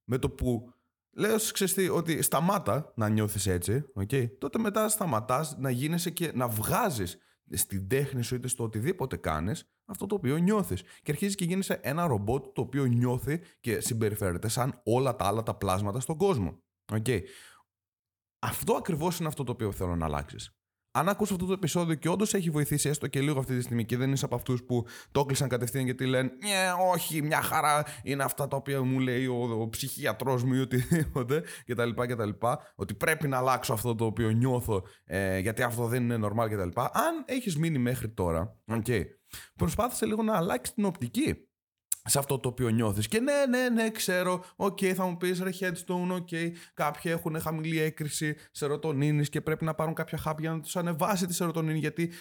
Με 0.04 0.18
το 0.18 0.30
που 0.30 0.72
λέω, 1.12 1.36
ξέρεις 1.36 1.90
ότι 1.90 2.22
σταμάτα 2.22 2.92
να 2.96 3.08
νιώθεις 3.08 3.46
έτσι, 3.46 3.84
okay, 4.00 4.38
τότε 4.38 4.58
μετά 4.58 4.88
σταματάς 4.88 5.56
να 5.58 5.70
γίνεσαι 5.70 6.10
και 6.10 6.32
να 6.34 6.48
βγάζεις 6.48 7.18
στην 7.52 7.88
τέχνη 7.88 8.22
σου 8.22 8.34
είτε 8.34 8.48
στο 8.48 8.64
οτιδήποτε 8.64 9.16
κάνεις 9.16 9.70
αυτό 9.84 10.06
το 10.06 10.14
οποίο 10.14 10.36
νιώθεις 10.36 10.82
και 10.82 11.10
αρχίζεις 11.10 11.34
και 11.34 11.44
γίνεσαι 11.44 11.80
ένα 11.82 12.06
ρομπότ 12.06 12.44
το 12.54 12.60
οποίο 12.60 12.84
νιώθει 12.84 13.40
και 13.60 13.80
συμπεριφέρεται 13.80 14.48
σαν 14.48 14.80
όλα 14.84 15.16
τα 15.16 15.26
άλλα 15.26 15.42
τα 15.42 15.54
πλάσματα 15.54 16.00
στον 16.00 16.16
κόσμο. 16.16 16.62
Okay. 16.92 17.20
Αυτό 18.38 18.74
ακριβώς 18.74 19.18
είναι 19.18 19.28
αυτό 19.28 19.44
το 19.44 19.52
οποίο 19.52 19.72
θέλω 19.72 19.96
να 19.96 20.04
αλλάξεις 20.04 20.61
αν 20.92 21.08
ακούσω 21.08 21.34
αυτό 21.34 21.46
το 21.46 21.52
επεισόδιο 21.52 21.94
και 21.94 22.08
όντως 22.08 22.34
έχει 22.34 22.50
βοηθήσει 22.50 22.88
έστω 22.88 23.06
και 23.06 23.20
λίγο 23.20 23.38
αυτή 23.38 23.56
τη 23.56 23.62
στιγμή 23.62 23.84
και 23.84 23.96
δεν 23.96 24.12
είσαι 24.12 24.24
από 24.24 24.34
αυτούς 24.34 24.64
που 24.64 24.86
το 25.10 25.20
έκλεισαν 25.20 25.48
κατευθείαν 25.48 25.84
γιατί 25.84 26.06
λένε 26.06 26.30
Ναι, 26.40 26.72
όχι, 26.92 27.22
μια 27.22 27.42
χαρά 27.42 27.84
είναι 28.02 28.22
αυτά 28.22 28.48
τα 28.48 28.56
οποία 28.56 28.82
μου 28.82 28.98
λέει 28.98 29.26
ο, 29.26 29.60
ο 29.60 29.68
ψυχίατρό 29.68 30.40
μου 30.46 30.54
ή 30.54 30.60
οτιδήποτε 30.60 31.42
κτλ. 31.66 32.30
Ότι 32.74 32.94
πρέπει 32.94 33.28
να 33.28 33.36
αλλάξω 33.36 33.72
αυτό 33.72 33.94
το 33.94 34.04
οποίο 34.04 34.30
νιώθω 34.30 34.82
ε, 35.04 35.38
γιατί 35.38 35.62
αυτό 35.62 35.86
δεν 35.86 36.02
είναι 36.02 36.28
normal 36.28 36.46
κτλ. 36.50 36.80
Αν 36.80 37.24
έχεις 37.24 37.56
μείνει 37.56 37.78
μέχρι 37.78 38.08
τώρα, 38.08 38.56
okay, 38.70 39.02
προσπάθησε 39.56 40.06
λίγο 40.06 40.22
να 40.22 40.36
αλλάξεις 40.36 40.74
την 40.74 40.84
οπτική 40.84 41.36
σε 42.04 42.18
αυτό 42.18 42.38
το 42.38 42.48
οποίο 42.48 42.68
νιώθεις. 42.68 43.08
Και 43.08 43.20
ναι, 43.20 43.46
ναι, 43.48 43.68
ναι, 43.68 43.90
ξέρω, 43.90 44.44
ok, 44.56 44.78
okay, 44.80 44.92
θα 44.92 45.04
μου 45.06 45.16
πεις 45.16 45.40
ρε 45.40 45.50
headstone, 45.60 46.08
ok, 46.10 46.28
okay, 46.30 46.50
κάποιοι 46.74 47.12
έχουν 47.14 47.40
χαμηλή 47.40 47.80
έκκριση 47.80 48.36
σεροτονίνης 48.50 49.28
και 49.28 49.40
πρέπει 49.40 49.64
να 49.64 49.74
πάρουν 49.74 49.94
κάποια 49.94 50.18
χάπια 50.18 50.44
για 50.48 50.56
να 50.56 50.60
τους 50.62 50.76
ανεβάσει 50.76 51.26
τη 51.26 51.34
σεροτονίνη 51.34 51.78
γιατί 51.78 52.12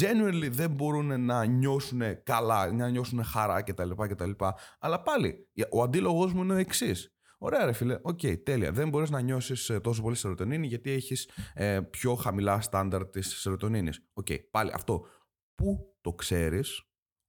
generally 0.00 0.48
δεν 0.50 0.70
μπορούν 0.70 1.24
να 1.24 1.44
νιώσουν 1.44 2.02
καλά, 2.22 2.72
να 2.72 2.88
νιώσουν 2.88 3.24
χαρά 3.24 3.62
κτλ. 3.62 3.90
κτλ. 4.08 4.30
Αλλά 4.78 5.02
πάλι, 5.02 5.48
ο 5.70 5.82
αντίλογος 5.82 6.32
μου 6.32 6.42
είναι 6.42 6.52
ο 6.52 6.56
εξής. 6.56 7.08
Ωραία 7.38 7.64
ρε 7.64 7.72
φίλε, 7.72 7.98
ok, 8.02 8.18
okay, 8.22 8.42
τέλεια. 8.44 8.72
Δεν 8.72 8.88
μπορείς 8.88 9.10
να 9.10 9.20
νιώσεις 9.20 9.68
ε, 9.68 9.80
τόσο 9.80 10.02
πολύ 10.02 10.16
σεροτονίνη 10.16 10.66
γιατί 10.66 10.90
έχεις 10.90 11.30
ε, 11.54 11.80
πιο 11.80 12.14
χαμηλά 12.14 12.60
στάνταρ 12.60 13.06
της 13.06 13.40
σεροτονίνης. 13.40 14.06
Ok, 14.12 14.26
okay, 14.30 14.38
πάλι 14.50 14.70
αυτό. 14.74 15.06
Πού 15.54 15.96
το 16.00 16.12
ξέρεις 16.12 16.82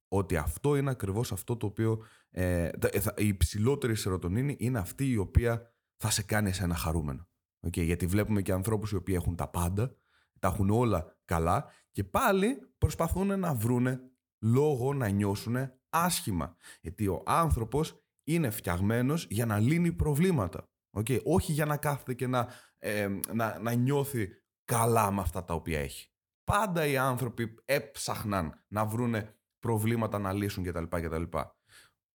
ότι 0.08 0.36
αυτό 0.36 0.76
είναι 0.76 0.90
ακριβώς 0.90 1.32
αυτό 1.32 1.56
το 1.56 1.66
οποίο 1.66 2.04
ε, 2.30 2.70
η 3.16 3.26
υψηλότερη 3.26 3.94
σεροτονίνη 3.94 4.56
είναι 4.58 4.78
αυτή 4.78 5.10
η 5.10 5.16
οποία 5.16 5.74
θα 5.96 6.10
σε 6.10 6.22
κάνει 6.22 6.52
ένα 6.60 6.74
χαρούμενο. 6.74 7.28
Okay, 7.66 7.84
γιατί 7.84 8.06
βλέπουμε 8.06 8.42
και 8.42 8.52
ανθρώπους 8.52 8.90
οι 8.90 8.96
οποίοι 8.96 9.14
έχουν 9.18 9.36
τα 9.36 9.48
πάντα, 9.48 9.96
τα 10.38 10.48
έχουν 10.48 10.70
όλα 10.70 11.16
καλά 11.24 11.70
και 11.90 12.04
πάλι 12.04 12.70
προσπαθούν 12.78 13.38
να 13.38 13.54
βρούνε 13.54 14.00
λόγο 14.38 14.94
να 14.94 15.08
νιώσουν 15.08 15.56
άσχημα. 15.90 16.56
Γιατί 16.80 17.06
ο 17.08 17.22
άνθρωπος 17.26 18.04
είναι 18.24 18.50
φτιαγμένος 18.50 19.26
για 19.30 19.46
να 19.46 19.58
λύνει 19.58 19.92
προβλήματα. 19.92 20.68
Okay, 20.98 21.22
όχι 21.22 21.52
για 21.52 21.66
να 21.66 21.76
κάθεται 21.76 22.14
και 22.14 22.26
να, 22.26 22.48
ε, 22.78 23.08
να, 23.32 23.58
να 23.58 23.72
νιώθει 23.72 24.28
καλά 24.64 25.10
με 25.10 25.20
αυτά 25.20 25.44
τα 25.44 25.54
οποία 25.54 25.80
έχει. 25.80 26.10
Πάντα 26.44 26.86
οι 26.86 26.96
άνθρωποι 26.96 27.54
έψαχναν 27.64 28.64
να 28.68 28.86
βρούνε 28.86 29.34
προβλήματα 29.58 30.18
να 30.18 30.32
λύσουν 30.32 30.64
κτλ. 30.64 30.84
κτλ. 30.84 31.22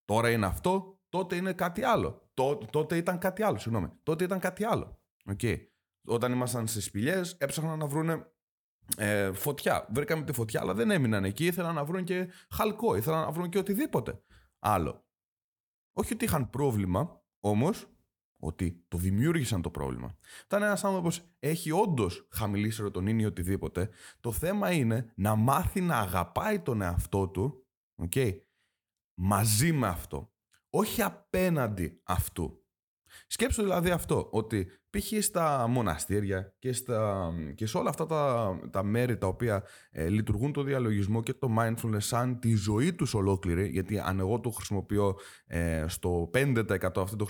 Τώρα 0.06 0.30
είναι 0.30 0.46
αυτό, 0.46 1.00
τότε 1.10 1.36
είναι 1.36 1.54
κάτι 1.54 1.84
άλλο. 1.84 2.32
τότε 2.70 2.98
ήταν 2.98 3.18
κάτι 3.18 3.44
άλλο, 3.44 3.58
συγγνώμη. 3.58 3.90
Τότε 4.04 4.24
ήταν 4.24 4.40
κάτι 4.40 4.64
άλλο. 4.64 5.00
Okay. 5.32 5.58
Όταν 6.08 6.32
ήμασταν 6.32 6.68
στις 6.68 6.86
σπηλιές, 6.86 7.36
έψαχναν 7.40 7.80
να 7.80 7.88
βρουν 7.88 8.26
ε, 8.98 9.32
φωτιά. 9.34 9.88
Βρήκαμε 9.94 10.24
τη 10.24 10.34
φωτιά, 10.34 10.62
αλλά 10.62 10.74
δεν 10.74 10.92
έμειναν 10.92 11.24
εκεί. 11.24 11.46
Ήθελαν 11.46 11.76
να 11.76 11.86
βρουν 11.86 12.04
και 12.04 12.30
χαλκό, 12.50 12.96
ήθελαν 12.96 13.22
να 13.22 13.32
βρουν 13.32 13.50
και 13.50 13.58
οτιδήποτε 13.58 14.24
άλλο. 14.60 15.06
Όχι 15.94 16.14
ότι 16.14 16.26
είχαν 16.26 16.50
πρόβλημα, 16.50 17.24
όμως 17.40 17.88
ότι 18.42 18.84
το 18.88 18.98
δημιούργησαν 18.98 19.62
το 19.62 19.70
πρόβλημα. 19.70 20.18
Όταν 20.44 20.64
ένας 20.64 20.84
άνθρωπος 20.84 21.22
έχει 21.40 21.72
όντως 21.72 22.28
χαμηλή 22.32 22.70
σερωτονίνη 22.70 23.22
ή 23.22 23.26
οτιδήποτε, 23.26 23.90
το 24.20 24.32
θέμα 24.32 24.72
είναι 24.72 25.12
να 25.16 25.36
μάθει 25.36 25.82
να 25.82 25.98
αγαπάει 25.98 26.60
τον 26.60 26.82
εαυτό 26.82 27.28
του 27.28 27.66
okay, 28.04 28.38
μαζί 29.14 29.72
με 29.72 29.88
αυτό. 29.88 30.34
Όχι 30.70 31.02
απέναντι 31.02 32.02
αυτού. 32.04 32.66
Σκέψου 33.28 33.62
δηλαδή 33.62 33.90
αυτό, 33.90 34.28
ότι 34.32 34.72
π.χ. 34.92 35.24
στα 35.24 35.68
μοναστήρια 35.68 36.54
και, 36.60 36.74
στα, 36.74 37.32
και 37.56 37.66
σε 37.66 37.78
όλα 37.78 37.90
αυτά 37.90 38.06
τα, 38.06 38.56
τα 38.72 38.84
μέρη 38.84 39.18
τα 39.18 39.28
οποία 39.28 39.64
ε, 39.92 40.08
λειτουργούν 40.10 40.54
το 40.54 40.64
διαλογισμό 40.64 41.22
και 41.22 41.34
το 41.34 41.48
mindfulness 41.60 41.98
σαν 41.98 42.40
τη 42.40 42.56
ζωή 42.56 42.94
τους 42.94 43.14
ολόκληρη, 43.14 43.68
γιατί 43.68 44.00
αν 44.00 44.20
εγώ 44.20 44.40
το 44.40 44.50
χρησιμοποιώ 44.50 45.16
ε, 45.46 45.86
στο 45.88 46.30
5% 46.34 46.66
αυτοί 46.96 47.16
το 47.16 47.26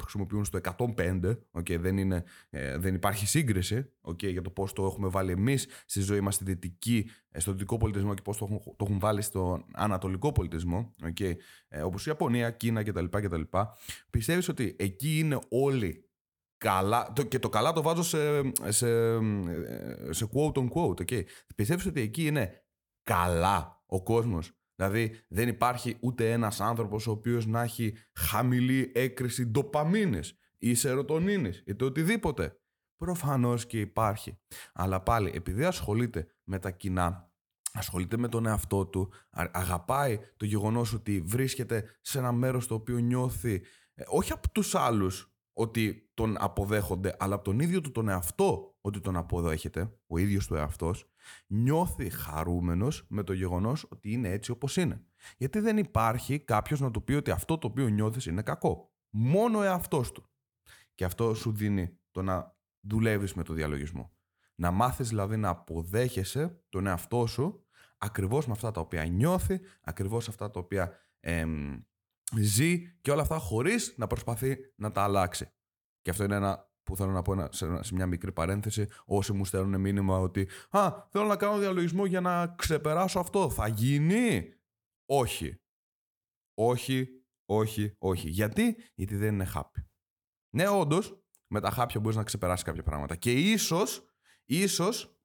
χρησιμοποιούν 0.00 0.44
στο 0.44 0.58
105%, 0.96 1.36
okay, 1.52 1.78
δεν, 1.78 1.96
είναι, 1.96 2.24
ε, 2.50 2.78
δεν 2.78 2.94
υπάρχει 2.94 3.26
σύγκριση 3.26 3.92
okay, 4.02 4.30
για 4.30 4.42
το 4.42 4.50
πώς 4.50 4.72
το 4.72 4.84
έχουμε 4.84 5.08
βάλει 5.08 5.30
εμείς 5.30 5.68
στη 5.86 6.00
ζωή 6.00 6.20
μας 6.20 6.34
στη 6.34 6.44
δυτική, 6.44 7.10
στο 7.36 7.52
δυτικό 7.52 7.76
πολιτισμό 7.76 8.14
και 8.14 8.22
πώς 8.22 8.36
το, 8.36 8.46
το 8.76 8.84
έχουν 8.84 8.98
βάλει 8.98 9.22
στο 9.22 9.64
ανατολικό 9.72 10.32
πολιτισμό, 10.32 10.94
okay, 11.02 11.32
όπως 11.84 12.06
η 12.06 12.10
Ιαπωνία, 12.10 12.50
Κίνα 12.50 12.82
κτλ. 12.82 13.04
κτλ. 13.04 13.40
Πιστεύεις 14.10 14.48
ότι 14.48 14.76
εκεί 14.78 15.18
είναι 15.18 15.38
όλοι 15.48 16.05
καλά, 16.66 17.12
το, 17.12 17.22
και 17.22 17.38
το 17.38 17.48
καλά 17.48 17.72
το 17.72 17.82
βάζω 17.82 18.02
σε, 18.02 18.42
σε, 18.68 18.88
σε 20.10 20.28
quote 20.32 20.52
on 20.52 20.68
quote, 20.68 21.00
okay. 21.00 21.22
Πιστεύεις 21.54 21.86
ότι 21.86 22.00
εκεί 22.00 22.26
είναι 22.26 22.64
καλά 23.02 23.84
ο 23.86 24.02
κόσμος; 24.02 24.52
Δηλαδή 24.74 25.20
δεν 25.28 25.48
υπάρχει 25.48 25.96
ούτε 26.00 26.32
ένας 26.32 26.60
άνθρωπος 26.60 27.06
ο 27.06 27.10
οποίος 27.10 27.46
να 27.46 27.62
έχει 27.62 27.96
χαμηλή 28.14 28.92
έκρηση 28.94 29.46
ντοπαμίνης 29.46 30.38
ή 30.58 30.74
σερωτονίνης 30.74 31.62
ή 31.66 31.74
το 31.74 31.84
οτιδήποτε. 31.84 32.60
Προφανώς 32.96 33.66
και 33.66 33.80
υπάρχει. 33.80 34.38
Αλλά 34.74 35.02
πάλι 35.02 35.32
επειδή 35.34 35.64
ασχολείται 35.64 36.26
με 36.44 36.58
τα 36.58 36.70
κοινά, 36.70 37.32
ασχολείται 37.72 38.16
με 38.16 38.28
τον 38.28 38.46
εαυτό 38.46 38.86
του, 38.86 39.12
αγαπάει 39.52 40.18
το 40.36 40.44
γεγονός 40.44 40.92
ότι 40.92 41.20
βρίσκεται 41.20 41.98
σε 42.00 42.18
ένα 42.18 42.32
μέρος 42.32 42.66
το 42.66 42.74
οποίο 42.74 42.98
νιώθει 42.98 43.62
ε, 43.94 44.02
όχι 44.06 44.32
από 44.32 44.50
τους 44.50 44.74
άλλους 44.74 45.35
ότι 45.58 46.10
τον 46.14 46.36
αποδέχονται, 46.38 47.16
αλλά 47.18 47.34
από 47.34 47.44
τον 47.44 47.60
ίδιο 47.60 47.80
του 47.80 47.90
τον 47.90 48.08
εαυτό 48.08 48.76
ότι 48.80 49.00
τον 49.00 49.16
αποδέχεται, 49.16 49.98
ο 50.06 50.18
ίδιος 50.18 50.46
του 50.46 50.54
εαυτός, 50.54 51.12
νιώθει 51.46 52.10
χαρούμενος 52.10 53.06
με 53.08 53.22
το 53.22 53.32
γεγονός 53.32 53.86
ότι 53.90 54.12
είναι 54.12 54.28
έτσι 54.28 54.50
όπως 54.50 54.76
είναι. 54.76 55.06
Γιατί 55.36 55.60
δεν 55.60 55.76
υπάρχει 55.76 56.38
κάποιος 56.38 56.80
να 56.80 56.90
του 56.90 57.04
πει 57.04 57.12
ότι 57.12 57.30
αυτό 57.30 57.58
το 57.58 57.66
οποίο 57.66 57.88
νιώθεις 57.88 58.26
είναι 58.26 58.42
κακό. 58.42 58.92
Μόνο 59.10 59.58
ο 59.58 59.62
εαυτός 59.62 60.12
του. 60.12 60.30
Και 60.94 61.04
αυτό 61.04 61.34
σου 61.34 61.52
δίνει 61.52 61.98
το 62.10 62.22
να 62.22 62.56
δουλεύεις 62.80 63.34
με 63.34 63.42
το 63.42 63.52
διαλογισμό. 63.52 64.16
Να 64.54 64.70
μάθεις 64.70 65.08
δηλαδή 65.08 65.36
να 65.36 65.48
αποδέχεσαι 65.48 66.62
τον 66.68 66.86
εαυτό 66.86 67.26
σου 67.26 67.66
ακριβώς 67.98 68.46
με 68.46 68.52
αυτά 68.52 68.70
τα 68.70 68.80
οποία 68.80 69.04
νιώθει, 69.04 69.60
ακριβώς 69.82 70.28
αυτά 70.28 70.50
τα 70.50 70.60
οποία 70.60 70.92
ζει 72.34 72.98
και 73.00 73.10
όλα 73.10 73.22
αυτά 73.22 73.38
χωρίς 73.38 73.94
να 73.96 74.06
προσπαθεί 74.06 74.56
να 74.76 74.92
τα 74.92 75.02
αλλάξει. 75.02 75.50
Και 76.00 76.10
αυτό 76.10 76.24
είναι 76.24 76.34
ένα 76.34 76.70
που 76.82 76.96
θέλω 76.96 77.10
να 77.10 77.22
πω 77.22 77.48
σε 77.52 77.94
μια 77.94 78.06
μικρή 78.06 78.32
παρένθεση. 78.32 78.86
Όσοι 79.04 79.32
μου 79.32 79.44
στέλνουν 79.44 79.80
μήνυμα 79.80 80.18
ότι 80.18 80.48
Α, 80.70 81.06
θέλω 81.10 81.24
να 81.24 81.36
κάνω 81.36 81.58
διαλογισμό 81.58 82.06
για 82.06 82.20
να 82.20 82.46
ξεπεράσω 82.46 83.18
αυτό. 83.18 83.50
Θα 83.50 83.68
γίνει; 83.68 84.54
Όχι. 85.06 85.60
Όχι, 86.54 87.08
όχι, 87.44 87.94
όχι. 87.98 88.28
Γιατί; 88.28 88.76
Γιατί 88.94 89.16
δεν 89.16 89.34
είναι 89.34 89.44
χάπι. 89.44 89.90
Ναι, 90.54 90.68
όντως, 90.68 91.24
με 91.46 91.60
τα 91.60 91.70
χάπια 91.70 92.00
μπορείς 92.00 92.16
να 92.16 92.22
ξεπεράσει 92.22 92.64
κάποια 92.64 92.82
πράγματα. 92.82 93.16
Και 93.16 93.32
ίσως, 93.32 94.14
ίσως 94.44 95.20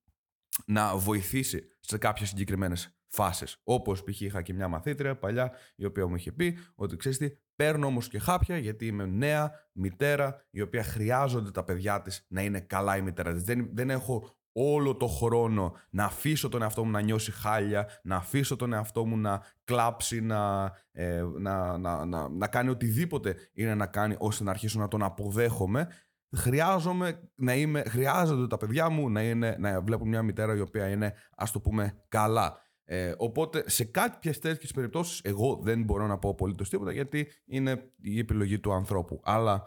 να 0.66 0.98
βοηθήσει 0.98 1.78
σε 1.80 1.98
κάποιες 1.98 2.30
συγκεκριμένες 2.30 3.01
φάσεις. 3.12 3.58
Όπως 3.64 4.04
π.χ. 4.04 4.22
είχα 4.22 4.42
και 4.42 4.54
μια 4.54 4.68
μαθήτρια 4.68 5.18
παλιά, 5.18 5.52
η 5.76 5.86
οποία 5.86 6.08
μου 6.08 6.16
είχε 6.16 6.32
πει 6.32 6.58
ότι 6.76 6.96
ξέρεις 6.96 7.18
τι, 7.18 7.30
παίρνω 7.56 7.88
όμως 7.88 8.08
και 8.08 8.20
χάπια 8.20 8.58
γιατί 8.58 8.86
είμαι 8.86 9.06
νέα 9.06 9.52
μητέρα, 9.72 10.46
η 10.50 10.62
οποία 10.62 10.84
χρειάζονται 10.84 11.52
τα 11.52 11.64
παιδιά 11.64 12.02
της 12.02 12.26
να 12.28 12.42
είναι 12.42 12.60
καλά 12.60 12.98
η 12.98 13.02
μητέρα 13.02 13.34
της. 13.34 13.44
Δεν, 13.44 13.70
δεν 13.74 13.90
έχω 13.90 14.36
όλο 14.54 14.96
το 14.96 15.08
χρόνο 15.08 15.74
να 15.90 16.04
αφήσω 16.04 16.50
τον 16.50 16.62
εαυτό 16.62 16.86
μου 16.86 16.92
να 16.92 17.02
νιώσει 17.02 17.32
χάλια, 17.32 17.88
να 18.04 18.16
αφήσω 18.16 18.56
τον 18.56 18.74
εαυτό 18.74 19.06
μου 19.06 19.18
να 19.18 19.42
κλάψει, 19.64 20.22
να, 20.22 20.72
ε, 20.92 21.24
να, 21.40 21.78
να, 21.78 22.06
να, 22.06 22.30
να 22.30 22.48
κάνει 22.48 22.70
οτιδήποτε 22.70 23.36
είναι 23.54 23.76
να 23.76 23.86
κάνει 23.86 24.16
ώστε 24.18 24.44
να 24.44 24.52
αρχίσω 24.52 24.80
να 24.80 24.88
τον 24.88 25.04
αποδέχομαι, 25.04 25.88
χρειάζομαι 26.36 27.30
να 27.36 27.56
είμαι, 27.56 27.84
χρειάζονται 27.88 28.48
τα 28.48 28.58
παιδιά 28.58 28.90
μου 28.90 29.10
να, 29.10 29.22
είναι, 29.22 29.56
να 29.60 29.82
βλέπουν 29.82 30.08
μια 30.08 30.24
μητέρα 30.24 30.56
η 30.56 30.60
οποία 30.60 30.88
είναι, 30.88 31.14
ας 31.36 31.52
το 31.52 31.60
πούμε, 31.60 32.04
καλά. 32.08 32.60
Ε, 32.86 33.14
οπότε 33.18 33.64
σε 33.70 33.84
κάποιες 33.84 34.40
τέτοιες 34.40 34.72
περιπτώσεις, 34.72 35.22
εγώ 35.24 35.60
δεν 35.62 35.84
μπορώ 35.84 36.08
να 36.08 36.18
πω 36.18 36.30
απολύτως 36.30 36.70
τίποτα 36.70 36.92
γιατί 36.92 37.28
είναι 37.46 37.92
η 38.02 38.20
επιλογή 38.20 38.60
του 38.60 38.74
ανθρώπου. 38.74 39.20
Αλλά 39.24 39.64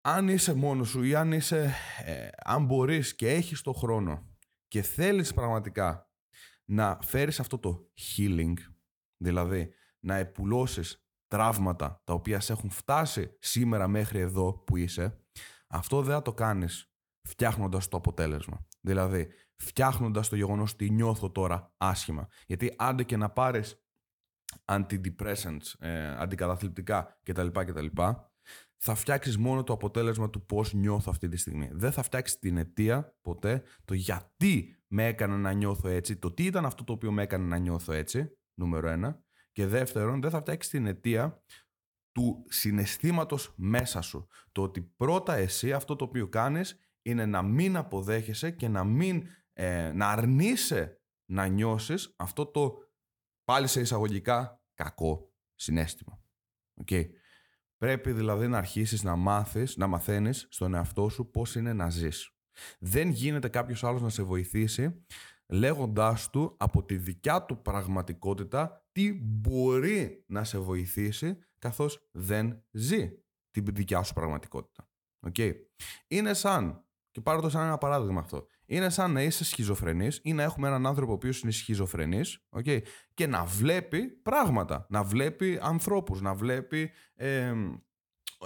αν 0.00 0.28
είσαι 0.28 0.54
μόνος 0.54 0.88
σου 0.88 1.02
ή 1.02 1.14
αν, 1.14 1.32
είσαι, 1.32 1.74
ε, 2.04 2.28
αν 2.44 2.64
μπορείς 2.64 3.14
και 3.14 3.30
έχεις 3.30 3.62
το 3.62 3.72
χρόνο 3.72 4.28
και 4.68 4.82
θέλεις 4.82 5.34
πραγματικά 5.34 6.10
να 6.64 6.98
φέρεις 7.02 7.40
αυτό 7.40 7.58
το 7.58 7.90
healing, 8.16 8.54
δηλαδή 9.16 9.72
να 10.00 10.16
επουλώσεις 10.16 11.04
τραύματα 11.26 12.02
τα 12.04 12.12
οποία 12.12 12.40
σε 12.40 12.52
έχουν 12.52 12.70
φτάσει 12.70 13.36
σήμερα 13.38 13.88
μέχρι 13.88 14.18
εδώ 14.18 14.52
που 14.52 14.76
είσαι, 14.76 15.20
αυτό 15.66 16.02
δεν 16.02 16.14
θα 16.14 16.22
το 16.22 16.32
κάνεις 16.32 16.92
φτιάχνοντας 17.28 17.88
το 17.88 17.96
αποτέλεσμα. 17.96 18.66
Δηλαδή, 18.80 19.28
φτιάχνοντας 19.62 20.28
το 20.28 20.36
γεγονός 20.36 20.72
ότι 20.72 20.90
νιώθω 20.90 21.30
τώρα 21.30 21.74
άσχημα. 21.76 22.28
Γιατί 22.46 22.74
άντε 22.78 23.02
και 23.02 23.16
να 23.16 23.30
πάρεις 23.30 23.84
antidepressants, 24.64 25.74
ε, 25.78 26.08
αντικαταθλιπτικά 26.16 27.20
κτλ. 27.22 27.46
κτλ 27.46 27.86
θα 28.82 28.94
φτιάξεις 28.94 29.38
μόνο 29.38 29.64
το 29.64 29.72
αποτέλεσμα 29.72 30.30
του 30.30 30.46
πώς 30.46 30.72
νιώθω 30.72 31.10
αυτή 31.10 31.28
τη 31.28 31.36
στιγμή. 31.36 31.70
Δεν 31.72 31.92
θα 31.92 32.02
φτιάξεις 32.02 32.38
την 32.38 32.56
αιτία 32.56 33.16
ποτέ, 33.22 33.62
το 33.84 33.94
γιατί 33.94 34.76
με 34.86 35.06
έκανε 35.06 35.36
να 35.36 35.52
νιώθω 35.52 35.88
έτσι, 35.88 36.16
το 36.16 36.32
τι 36.32 36.44
ήταν 36.44 36.64
αυτό 36.64 36.84
το 36.84 36.92
οποίο 36.92 37.12
με 37.12 37.22
έκανε 37.22 37.46
να 37.46 37.56
νιώθω 37.56 37.92
έτσι, 37.92 38.38
νούμερο 38.54 38.88
ένα. 38.88 39.24
Και 39.52 39.66
δεύτερον, 39.66 40.20
δεν 40.20 40.30
θα 40.30 40.40
φτιάξεις 40.40 40.70
την 40.70 40.86
αιτία 40.86 41.42
του 42.12 42.44
συναισθήματος 42.48 43.52
μέσα 43.56 44.00
σου. 44.00 44.26
Το 44.52 44.62
ότι 44.62 44.80
πρώτα 44.80 45.34
εσύ 45.34 45.72
αυτό 45.72 45.96
το 45.96 46.04
οποίο 46.04 46.28
κάνεις 46.28 46.78
είναι 47.02 47.26
να 47.26 47.42
μην 47.42 47.76
αποδέχεσαι 47.76 48.50
και 48.50 48.68
να 48.68 48.84
μην 48.84 49.26
ε, 49.62 49.92
να 49.92 50.08
αρνείσαι 50.08 51.00
να 51.30 51.46
νιώσεις 51.46 52.14
αυτό 52.16 52.46
το 52.46 52.78
πάλι 53.44 53.66
σε 53.66 53.80
εισαγωγικά 53.80 54.62
κακό 54.74 55.32
συνέστημα. 55.54 56.22
Okay. 56.84 57.06
Πρέπει 57.76 58.12
δηλαδή 58.12 58.48
να 58.48 58.58
αρχίσεις 58.58 59.02
να 59.02 59.16
μάθεις, 59.16 59.76
να 59.76 59.86
μαθαίνεις 59.86 60.46
στον 60.50 60.74
εαυτό 60.74 61.08
σου 61.08 61.30
πώς 61.30 61.54
είναι 61.54 61.72
να 61.72 61.90
ζεις. 61.90 62.34
Δεν 62.78 63.08
γίνεται 63.08 63.48
κάποιος 63.48 63.84
άλλος 63.84 64.02
να 64.02 64.08
σε 64.08 64.22
βοηθήσει 64.22 65.04
λέγοντάς 65.46 66.30
του 66.30 66.56
από 66.58 66.84
τη 66.84 66.96
δικιά 66.96 67.44
του 67.44 67.62
πραγματικότητα 67.62 68.86
τι 68.92 69.12
μπορεί 69.22 70.24
να 70.28 70.44
σε 70.44 70.58
βοηθήσει 70.58 71.38
καθώς 71.58 72.08
δεν 72.10 72.64
ζει 72.70 73.22
την 73.50 73.64
δικιά 73.64 74.02
σου 74.02 74.12
πραγματικότητα. 74.12 74.90
Okay. 75.30 75.54
Είναι 76.08 76.34
σαν, 76.34 76.84
και 77.10 77.20
πάρω 77.20 77.40
το 77.40 77.48
σαν 77.48 77.66
ένα 77.66 77.78
παράδειγμα 77.78 78.20
αυτό, 78.20 78.46
είναι 78.70 78.90
σαν 78.90 79.12
να 79.12 79.22
είσαι 79.22 79.44
σχιζοφρενής 79.44 80.20
ή 80.22 80.32
να 80.32 80.42
έχουμε 80.42 80.68
έναν 80.68 80.86
άνθρωπο 80.86 81.10
ο 81.12 81.14
οποίος 81.14 81.40
είναι 81.40 81.52
σχιζοφρενής 81.52 82.46
okay, 82.50 82.80
και 83.14 83.26
να 83.26 83.44
βλέπει 83.44 84.06
πράγματα, 84.06 84.86
να 84.88 85.02
βλέπει 85.02 85.58
ανθρώπους, 85.62 86.20
να 86.20 86.34
βλέπει, 86.34 86.90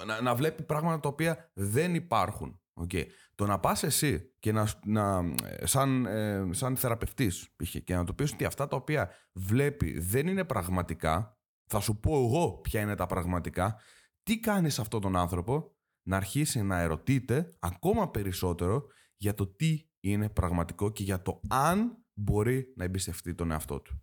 να, 0.07 0.21
να 0.21 0.35
βλέπει 0.35 0.63
πράγματα 0.63 1.01
τα 1.01 1.09
οποία 1.09 1.51
δεν 1.55 1.95
υπάρχουν. 1.95 2.61
Okay. 2.81 3.05
Το 3.35 3.47
να 3.47 3.59
πας 3.59 3.83
εσύ 3.83 4.35
και 4.39 4.53
να, 4.53 4.69
να, 4.85 5.23
σαν, 5.63 6.07
ε, 6.07 6.49
σαν 6.51 6.77
θεραπευτής 6.77 7.49
και 7.85 7.95
να 7.95 8.05
το 8.05 8.15
πεις 8.15 8.33
ότι 8.33 8.45
αυτά 8.45 8.69
τα 8.69 8.77
οποία 8.77 9.11
βλέπει 9.33 9.99
δεν 9.99 10.27
είναι 10.27 10.45
πραγματικά, 10.45 11.39
θα 11.67 11.81
σου 11.81 12.01
πω 12.01 12.25
εγώ 12.25 12.53
ποια 12.53 12.81
είναι 12.81 12.95
τα 12.95 13.07
πραγματικά, 13.07 13.81
τι 14.23 14.41
κάνεις 14.41 14.79
αυτόν 14.79 15.01
τον 15.01 15.17
άνθρωπο 15.17 15.77
να 16.03 16.17
αρχίσει 16.17 16.63
να 16.63 16.81
ερωτείται 16.81 17.57
ακόμα 17.59 18.11
περισσότερο 18.11 18.87
για 19.17 19.35
το 19.35 19.47
τι 19.47 19.87
είναι 20.05 20.29
πραγματικό 20.29 20.91
και 20.91 21.03
για 21.03 21.23
το 21.23 21.41
αν 21.49 22.05
μπορεί 22.15 22.73
να 22.77 22.85
εμπιστευτεί 22.85 23.35
τον 23.35 23.51
εαυτό 23.51 23.81
του. 23.81 24.03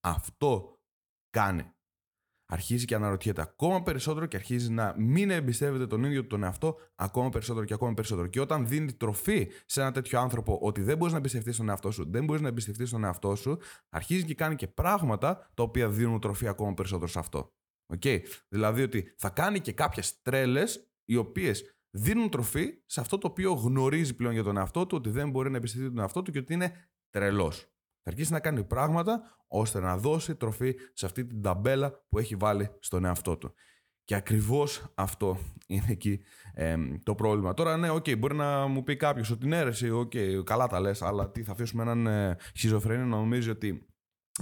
Αυτό 0.00 0.80
κάνει. 1.30 1.70
Αρχίζει 2.48 2.84
και 2.84 2.94
αναρωτιέται 2.94 3.40
ακόμα 3.40 3.82
περισσότερο 3.82 4.26
και 4.26 4.36
αρχίζει 4.36 4.70
να 4.70 4.94
μην 4.98 5.30
εμπιστεύεται 5.30 5.86
τον 5.86 6.04
ίδιο 6.04 6.26
τον 6.26 6.42
εαυτό 6.42 6.78
ακόμα 6.94 7.28
περισσότερο 7.28 7.64
και 7.64 7.74
ακόμα 7.74 7.94
περισσότερο. 7.94 8.26
Και 8.26 8.40
όταν 8.40 8.66
δίνει 8.66 8.92
τροφή 8.92 9.50
σε 9.66 9.80
ένα 9.80 9.92
τέτοιο 9.92 10.20
άνθρωπο 10.20 10.58
ότι 10.62 10.82
δεν 10.82 10.96
μπορείς 10.96 11.12
να 11.12 11.18
εμπιστευτείς 11.18 11.56
τον 11.56 11.68
εαυτό 11.68 11.90
σου, 11.90 12.10
δεν 12.10 12.24
μπορείς 12.24 12.42
να 12.42 12.48
εμπιστευτείς 12.48 12.90
τον 12.90 13.04
εαυτό 13.04 13.34
σου, 13.34 13.58
αρχίζει 13.88 14.24
και 14.24 14.34
κάνει 14.34 14.56
και 14.56 14.68
πράγματα 14.68 15.50
τα 15.54 15.62
οποία 15.62 15.88
δίνουν 15.90 16.20
τροφή 16.20 16.48
ακόμα 16.48 16.74
περισσότερο 16.74 17.06
σε 17.06 17.18
αυτό. 17.18 17.54
Okay. 17.94 18.20
Δηλαδή 18.48 18.82
ότι 18.82 19.12
θα 19.16 19.30
κάνει 19.30 19.60
και 19.60 19.72
κάποιες 19.72 20.22
τρέλες 20.22 20.90
οι 21.04 21.16
οποίες 21.16 21.75
δίνουν 21.96 22.30
τροφή 22.30 22.82
σε 22.86 23.00
αυτό 23.00 23.18
το 23.18 23.26
οποίο 23.26 23.52
γνωρίζει 23.52 24.14
πλέον 24.14 24.32
για 24.32 24.42
τον 24.42 24.56
εαυτό 24.56 24.86
του, 24.86 24.96
ότι 24.96 25.10
δεν 25.10 25.30
μπορεί 25.30 25.50
να 25.50 25.56
εμπιστευτεί 25.56 25.88
τον 25.88 25.98
εαυτό 25.98 26.22
του 26.22 26.32
και 26.32 26.38
ότι 26.38 26.52
είναι 26.52 26.72
τρελός. 27.10 27.58
Θα 28.02 28.10
αρχίσει 28.10 28.32
να 28.32 28.40
κάνει 28.40 28.64
πράγματα 28.64 29.22
ώστε 29.48 29.80
να 29.80 29.96
δώσει 29.96 30.34
τροφή 30.34 30.74
σε 30.92 31.06
αυτή 31.06 31.26
την 31.26 31.42
ταμπέλα 31.42 32.04
που 32.08 32.18
έχει 32.18 32.36
βάλει 32.36 32.70
στον 32.80 33.04
εαυτό 33.04 33.36
του. 33.36 33.54
Και 34.04 34.14
ακριβώς 34.14 34.92
αυτό 34.94 35.38
είναι 35.66 35.86
εκεί 35.88 36.20
το 37.02 37.14
πρόβλημα. 37.14 37.54
Τώρα, 37.54 37.76
ναι, 37.76 37.90
okay, 37.90 38.18
μπορεί 38.18 38.34
να 38.34 38.66
μου 38.66 38.82
πει 38.82 38.96
κάποιος 38.96 39.30
ότι 39.30 39.46
ναι, 39.46 39.62
ρε, 39.62 39.72
okay, 39.92 40.44
καλά 40.44 40.66
τα 40.66 40.80
λες, 40.80 41.02
αλλά 41.02 41.30
τι 41.30 41.42
θα 41.42 41.52
αφήσουμε 41.52 41.82
έναν 41.82 42.06
ε, 42.06 42.36
να 42.88 43.04
νομίζει 43.04 43.50
ότι 43.50 43.86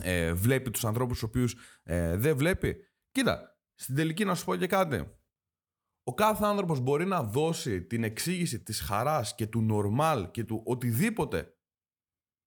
ε, 0.03 0.33
βλέπει 0.33 0.71
τους 0.71 0.85
ανθρώπους 0.85 1.19
του 1.19 1.27
οποίους 1.29 1.57
ε, 1.83 2.17
δεν 2.17 2.37
βλέπει. 2.37 2.77
Κοίτα, 3.11 3.59
στην 3.75 3.95
τελική 3.95 4.25
να 4.25 4.35
σου 4.35 4.45
πω 4.45 4.57
και 4.57 4.67
κάτι. 4.67 5.05
Ο 6.05 6.15
κάθε 6.15 6.45
άνθρωπος 6.45 6.81
μπορεί 6.81 7.05
να 7.05 7.23
δώσει 7.23 7.83
την 7.83 8.05
εξήγηση 8.05 8.63
της 8.63 8.81
χαράς 8.81 9.35
και 9.35 9.47
του 9.47 9.61
νορμάλ 9.61 10.31
και 10.31 10.45
του 10.45 10.63
οτιδήποτε 10.65 11.57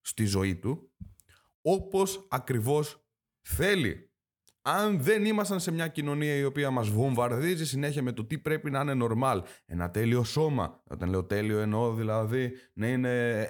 στη 0.02 0.26
ζωή 0.26 0.56
του 0.56 0.92
όπως 1.62 2.28
ακριβώς 2.30 3.08
θέλει. 3.42 4.12
Αν 4.62 5.02
δεν 5.02 5.26
ήμασταν 5.26 5.60
σε 5.60 5.72
μια 5.72 5.88
κοινωνία 5.88 6.36
η 6.36 6.44
οποία 6.44 6.72
μας 6.72 6.90
βομβαρδίζει 6.90 7.66
συνέχεια 7.66 8.02
με 8.02 8.12
το 8.12 8.26
τι 8.26 8.38
πρέπει 8.40 8.72
να 8.72 8.80
είναι 8.82 8.94
νορμάλ, 8.94 9.44
ένα 9.66 9.92
τέλειο 9.92 10.24
σώμα, 10.24 10.84
όταν 10.88 11.10
λέω 11.10 11.24
τέλειο 11.26 11.60
εννοώ 11.60 11.94
δηλαδή 11.94 12.52
να 12.74 12.88
είναι 12.88 13.48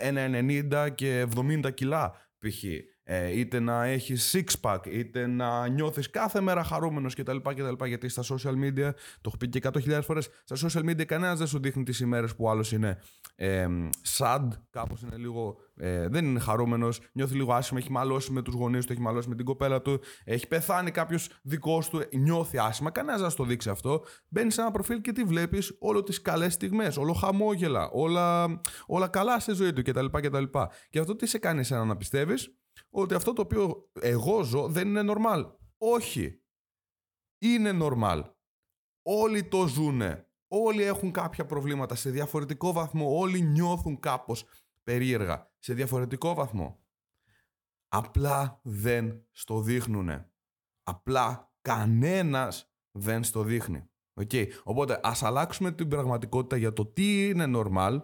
1,90 0.72 0.90
και 0.96 1.28
70 1.36 1.74
κιλά 1.74 2.12
π.χ. 2.38 2.64
Ε, 3.10 3.40
είτε 3.40 3.60
να 3.60 3.86
έχεις 3.86 4.36
six 4.36 4.70
pack, 4.70 4.80
είτε 4.92 5.28
να 5.28 5.68
νιώθεις 5.68 6.10
κάθε 6.10 6.42
μέρα 6.42 6.64
χαρούμενος 6.64 7.16
κτλ, 7.16 7.38
κτλ. 7.38 7.86
Γιατί 7.86 8.10
στα 8.10 8.24
social 8.24 8.54
media, 8.64 8.92
το 9.22 9.26
έχω 9.26 9.38
πει 9.38 9.50
και 9.50 9.60
100.000 9.64 10.00
φορές, 10.04 10.30
στα 10.44 10.68
social 10.68 10.90
media 10.90 11.06
κανένας 11.06 11.38
δεν 11.38 11.48
σου 11.48 11.60
δείχνει 11.60 11.84
τις 11.84 12.00
ημέρες 12.00 12.36
που 12.36 12.50
άλλος 12.50 12.72
είναι 12.72 13.00
ε, 13.36 13.68
sad, 14.18 14.48
κάπως 14.70 15.02
είναι 15.02 15.16
λίγο. 15.18 15.58
Ε, 15.76 16.08
δεν 16.08 16.26
είναι 16.26 16.40
χαρούμενος, 16.40 17.00
νιώθει 17.12 17.36
λίγο 17.36 17.54
άσχημα, 17.54 17.80
έχει 17.80 17.92
μαλώσει 17.92 18.32
με 18.32 18.42
τους 18.42 18.54
γονείς 18.54 18.86
του, 18.86 18.92
έχει 18.92 19.02
μαλώσει 19.02 19.30
με 19.30 19.36
την 19.36 19.46
κοπέλα 19.46 19.82
του, 19.82 20.00
έχει 20.24 20.48
πεθάνει 20.48 20.92
κάποιος 20.92 21.30
δικός 21.44 21.90
του, 21.90 22.02
νιώθει 22.12 22.58
άσχημα. 22.58 22.92
Κανένας 22.92 23.22
δεν 23.22 23.30
σου 23.30 23.36
το 23.36 23.44
δείξει 23.44 23.70
αυτό. 23.70 24.04
Μπαίνεις 24.28 24.54
σε 24.54 24.62
ένα 24.62 24.72
προφίλ 24.72 25.02
και 25.02 25.12
τι 25.12 25.24
βλέπεις, 25.24 25.76
όλο 25.80 26.04
τις 26.04 26.22
καλές 26.22 26.54
στιγμές, 26.54 26.98
όλο 26.98 27.14
χαμόγελα, 27.14 27.90
όλα, 27.90 28.60
όλα 28.88 29.08
καλά 29.08 29.40
στη 29.40 29.54
ζωή 29.54 29.74
του 29.74 29.82
κτλ. 29.82 30.06
κτλ. 30.06 30.44
Και 30.90 31.00
αυτό 31.00 31.16
τι 31.16 31.26
σε 31.28 31.38
κάνει 31.38 31.60
εσένα 31.60 31.86
να 31.86 31.98
πιστεύεις; 31.98 32.58
Ότι 32.90 33.14
αυτό 33.14 33.34
το 33.34 33.42
οποίο 33.42 33.92
εγώ 34.00 34.44
ζω 34.44 34.68
δεν 34.68 34.88
είναι 34.88 35.14
normal. 35.14 35.52
Όχι. 35.78 36.42
Είναι 37.38 37.78
normal. 37.82 38.24
Όλοι 39.02 39.44
το 39.44 39.68
ζουνε. 39.68 40.32
Όλοι 40.48 40.84
έχουν 40.84 41.12
κάποια 41.12 41.46
προβλήματα 41.46 41.96
σε 41.96 42.10
διαφορετικό 42.10 42.72
βαθμό. 42.72 43.20
Όλοι 43.20 43.42
νιώθουν 43.42 44.00
κάπως 44.00 44.46
περίεργα 44.84 45.52
σε 45.60 45.74
διαφορετικό 45.74 46.34
βαθμό. 46.34 46.80
Απλά 47.88 48.60
δεν 48.64 49.28
στο 49.32 49.62
δείχνουνε. 49.62 50.32
Απλά 50.84 51.54
κανένας 51.62 52.72
δεν 52.92 53.24
στο 53.24 53.44
δείχνει. 53.44 53.90
Okay. 54.22 54.48
Οπότε 54.64 55.00
ας 55.04 55.24
αλλάξουμε 55.24 55.72
την 55.72 55.88
πραγματικότητα 55.88 56.58
για 56.58 56.74
το 56.74 56.86
τι 56.86 57.30
είναι 57.30 57.52
normal. 57.56 58.02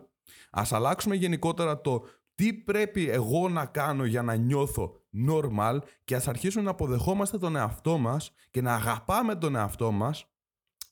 Ας 0.51 0.71
αλλάξουμε 0.71 1.15
γενικότερα 1.15 1.81
το 1.81 2.05
τι 2.35 2.53
πρέπει 2.53 3.09
εγώ 3.09 3.49
να 3.49 3.65
κάνω 3.65 4.05
για 4.05 4.21
να 4.21 4.35
νιώθω 4.35 4.95
normal 5.27 5.77
και 6.03 6.15
ας 6.15 6.27
αρχίσουμε 6.27 6.63
να 6.63 6.69
αποδεχόμαστε 6.69 7.37
τον 7.37 7.55
εαυτό 7.55 7.97
μας 7.97 8.31
και 8.51 8.61
να 8.61 8.73
αγαπάμε 8.73 9.35
τον 9.35 9.55
εαυτό 9.55 9.91
μας 9.91 10.25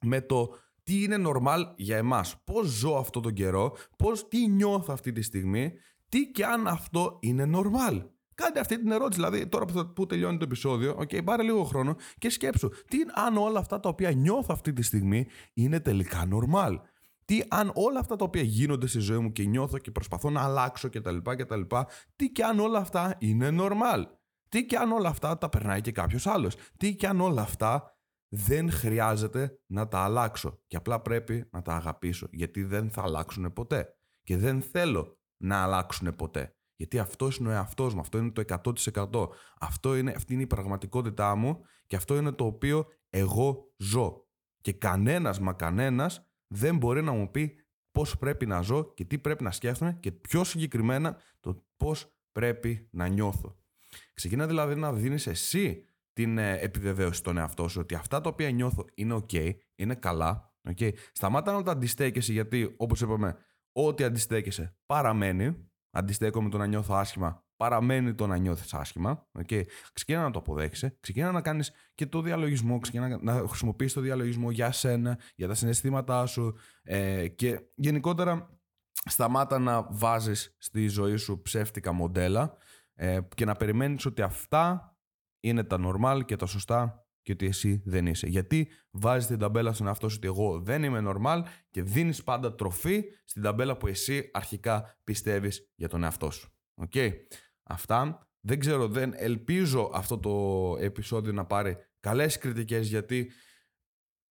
με 0.01 0.21
το 0.21 0.56
τι 0.84 1.04
είναι 1.04 1.17
normal 1.25 1.63
για 1.75 1.97
εμάς. 1.97 2.41
Πώς 2.43 2.67
ζω 2.67 2.95
αυτό 2.95 3.19
τον 3.19 3.34
καιρό, 3.34 3.75
πώς, 3.97 4.27
τι 4.27 4.47
νιώθω 4.47 4.93
αυτή 4.93 5.12
τη 5.12 5.21
στιγμή, 5.21 5.73
τι 6.10 6.32
και 6.32 6.45
αν 6.45 6.67
αυτό 6.67 7.17
είναι 7.21 7.49
normal. 7.54 8.01
Κάντε 8.36 8.60
αυτή 8.60 8.80
την 8.80 8.91
ερώτηση, 8.91 9.19
δηλαδή 9.19 9.47
τώρα 9.47 9.65
που, 9.65 9.93
που 9.93 10.06
τελειώνει 10.06 10.38
το 10.38 10.43
επεισόδιο, 10.43 10.97
okay, 10.99 11.23
πάρε 11.23 11.43
λίγο 11.43 11.63
χρόνο 11.63 11.95
και 12.17 12.30
σκέψου 12.30 12.69
τι 12.88 12.97
αν 13.13 13.38
όλα 13.38 13.60
αυτά 13.60 13.80
τα 13.80 13.89
οποία 13.89 14.12
νιώθω 14.12 14.54
αυτή 14.54 14.73
τη 14.73 14.82
στιγμή 14.82 15.27
είναι 15.54 15.80
τελικά 15.80 16.27
normal. 16.32 16.75
Τι 17.31 17.41
αν 17.49 17.71
όλα 17.75 17.99
αυτά 17.99 18.15
τα 18.15 18.25
οποία 18.25 18.41
γίνονται 18.41 18.87
στη 18.87 18.99
ζωή 18.99 19.17
μου 19.17 19.31
και 19.31 19.43
νιώθω 19.43 19.77
και 19.77 19.91
προσπαθώ 19.91 20.29
να 20.29 20.41
αλλάξω 20.41 20.89
κτλ. 20.89 21.17
κτλ 21.17 21.61
τι 22.15 22.31
και 22.31 22.43
αν 22.43 22.59
όλα 22.59 22.79
αυτά 22.79 23.15
είναι 23.19 23.55
normal. 23.59 24.03
Τι 24.49 24.65
και 24.65 24.77
αν 24.77 24.91
όλα 24.91 25.09
αυτά 25.09 25.37
τα 25.37 25.49
περνάει 25.49 25.81
και 25.81 25.91
κάποιος 25.91 26.27
άλλος. 26.27 26.55
Τι 26.77 26.95
και 26.95 27.07
αν 27.07 27.21
όλα 27.21 27.41
αυτά 27.41 27.97
δεν 28.27 28.71
χρειάζεται 28.71 29.59
να 29.65 29.87
τα 29.87 29.99
αλλάξω 29.99 30.61
και 30.67 30.75
απλά 30.75 31.01
πρέπει 31.01 31.49
να 31.51 31.61
τα 31.61 31.75
αγαπήσω 31.75 32.27
γιατί 32.31 32.63
δεν 32.63 32.89
θα 32.89 33.01
αλλάξουν 33.01 33.53
ποτέ 33.53 33.97
και 34.23 34.37
δεν 34.37 34.61
θέλω 34.61 35.19
να 35.37 35.63
αλλάξουν 35.63 36.15
ποτέ 36.15 36.55
γιατί 36.75 36.99
αυτό 36.99 37.29
είναι 37.39 37.49
ο 37.49 37.51
εαυτός 37.51 37.93
μου, 37.93 37.99
αυτό 37.99 38.17
είναι 38.17 38.31
το 38.31 38.43
100%. 38.93 39.27
Αυτό 39.59 39.95
είναι, 39.95 40.13
αυτή 40.15 40.33
είναι 40.33 40.43
η 40.43 40.47
πραγματικότητά 40.47 41.35
μου 41.35 41.61
και 41.87 41.95
αυτό 41.95 42.17
είναι 42.17 42.31
το 42.31 42.45
οποίο 42.45 42.85
εγώ 43.09 43.73
ζω. 43.77 44.25
Και 44.61 44.73
κανένας 44.73 45.39
μα 45.39 45.53
κανένας 45.53 46.30
δεν 46.51 46.77
μπορεί 46.77 47.01
να 47.01 47.11
μου 47.11 47.31
πει 47.31 47.55
πώς 47.91 48.17
πρέπει 48.17 48.45
να 48.45 48.61
ζω 48.61 48.93
και 48.93 49.05
τι 49.05 49.19
πρέπει 49.19 49.43
να 49.43 49.51
σκέφτομαι 49.51 49.97
και 49.99 50.11
πιο 50.11 50.43
συγκεκριμένα 50.43 51.17
το 51.39 51.65
πώς 51.77 52.15
πρέπει 52.31 52.87
να 52.91 53.07
νιώθω. 53.07 53.55
Ξεκινά 54.13 54.47
δηλαδή 54.47 54.75
να 54.75 54.93
δίνεις 54.93 55.27
εσύ 55.27 55.85
την 56.13 56.37
ε, 56.37 56.57
επιβεβαίωση 56.59 57.19
στον 57.19 57.37
εαυτό 57.37 57.67
σου 57.67 57.79
ότι 57.81 57.95
αυτά 57.95 58.21
τα 58.21 58.29
οποία 58.29 58.51
νιώθω 58.51 58.85
είναι 58.93 59.15
ok, 59.15 59.53
είναι 59.75 59.95
καλά. 59.95 60.55
Okay. 60.69 60.93
Σταμάτα 61.11 61.51
να 61.51 61.63
τα 61.63 61.71
αντιστέκεσαι 61.71 62.31
γιατί 62.31 62.73
όπως 62.77 63.01
είπαμε 63.01 63.37
ό,τι 63.71 64.03
αντιστέκεσαι 64.03 64.77
παραμένει. 64.85 65.69
Αντιστέκομαι 65.91 66.49
το 66.49 66.57
να 66.57 66.65
νιώθω 66.65 66.93
άσχημα 66.93 67.45
παραμένει 67.62 68.13
το 68.13 68.28
να 68.28 68.38
νιώθεις 68.38 68.74
άσχημα. 68.74 69.28
Okay. 69.39 69.63
Ξεκινά 69.93 70.21
να 70.21 70.32
το 70.32 70.39
αποδέχεσαι, 70.39 70.97
ξεκινά 71.00 71.32
να 71.32 71.41
κάνεις 71.41 71.71
και 71.95 72.06
το 72.06 72.21
διαλογισμό, 72.21 72.80
ξεκινά 72.80 73.19
να 73.21 73.34
χρησιμοποιήσει 73.34 73.93
το 73.93 74.02
διαλογισμό 74.02 74.52
για 74.52 74.71
σένα, 74.71 75.19
για 75.36 75.47
τα 75.47 75.54
συναισθήματά 75.54 76.26
σου 76.26 76.58
ε, 76.84 77.28
και 77.28 77.60
γενικότερα 77.76 78.60
σταμάτα 79.06 79.60
να 79.60 79.88
βάζεις 79.91 80.56
στη 80.58 80.88
ζωή 80.88 81.15
σου 81.15 81.41
ψεύτικα 81.41 81.91
μοντέλα 81.91 82.54
ε, 82.93 83.19
και 83.36 83.45
να 83.45 83.56
περιμένεις 83.56 84.06
ότι 84.06 84.21
αυτά 84.21 84.95
είναι 85.39 85.63
τα 85.63 85.78
normal 85.80 86.21
και 86.26 86.36
τα 86.36 86.45
σωστά 86.45 87.06
και 87.21 87.32
ότι 87.32 87.45
εσύ 87.45 87.82
δεν 87.86 88.06
είσαι. 88.06 88.28
Γιατί 88.28 88.67
βάζεις 88.91 89.28
την 89.28 89.39
ταμπέλα 89.39 89.74
στον 89.74 89.88
εαυτό 89.88 90.10
σου 90.10 90.15
ότι 90.17 90.28
εγώ 90.28 90.60
δεν 90.60 90.84
είμαι 90.84 91.04
normal 91.06 91.41
και 91.69 91.84
δίνεις 91.84 92.24
πάντα 92.24 92.56
τροφή 92.56 93.04
στην 93.26 93.41
ταμπέλα 93.41 93.78
που 93.78 93.88
εσύ 93.88 94.30
αρχικά 94.34 95.00
πιστεύεις 95.04 95.71
για 95.76 95.88
τον 95.88 96.04
εαυτό 96.04 96.32
σου. 96.32 96.52
Okay. 96.82 97.12
Αυτά. 97.63 98.26
Δεν 98.43 98.60
ξέρω, 98.60 98.88
δεν 98.88 99.13
ελπίζω 99.15 99.89
αυτό 99.93 100.17
το 100.19 100.76
επεισόδιο 100.80 101.34
να 101.34 101.45
πάρει 101.45 101.78
καλές 102.00 102.38
κριτικές 102.38 102.88
γιατί 102.88 103.32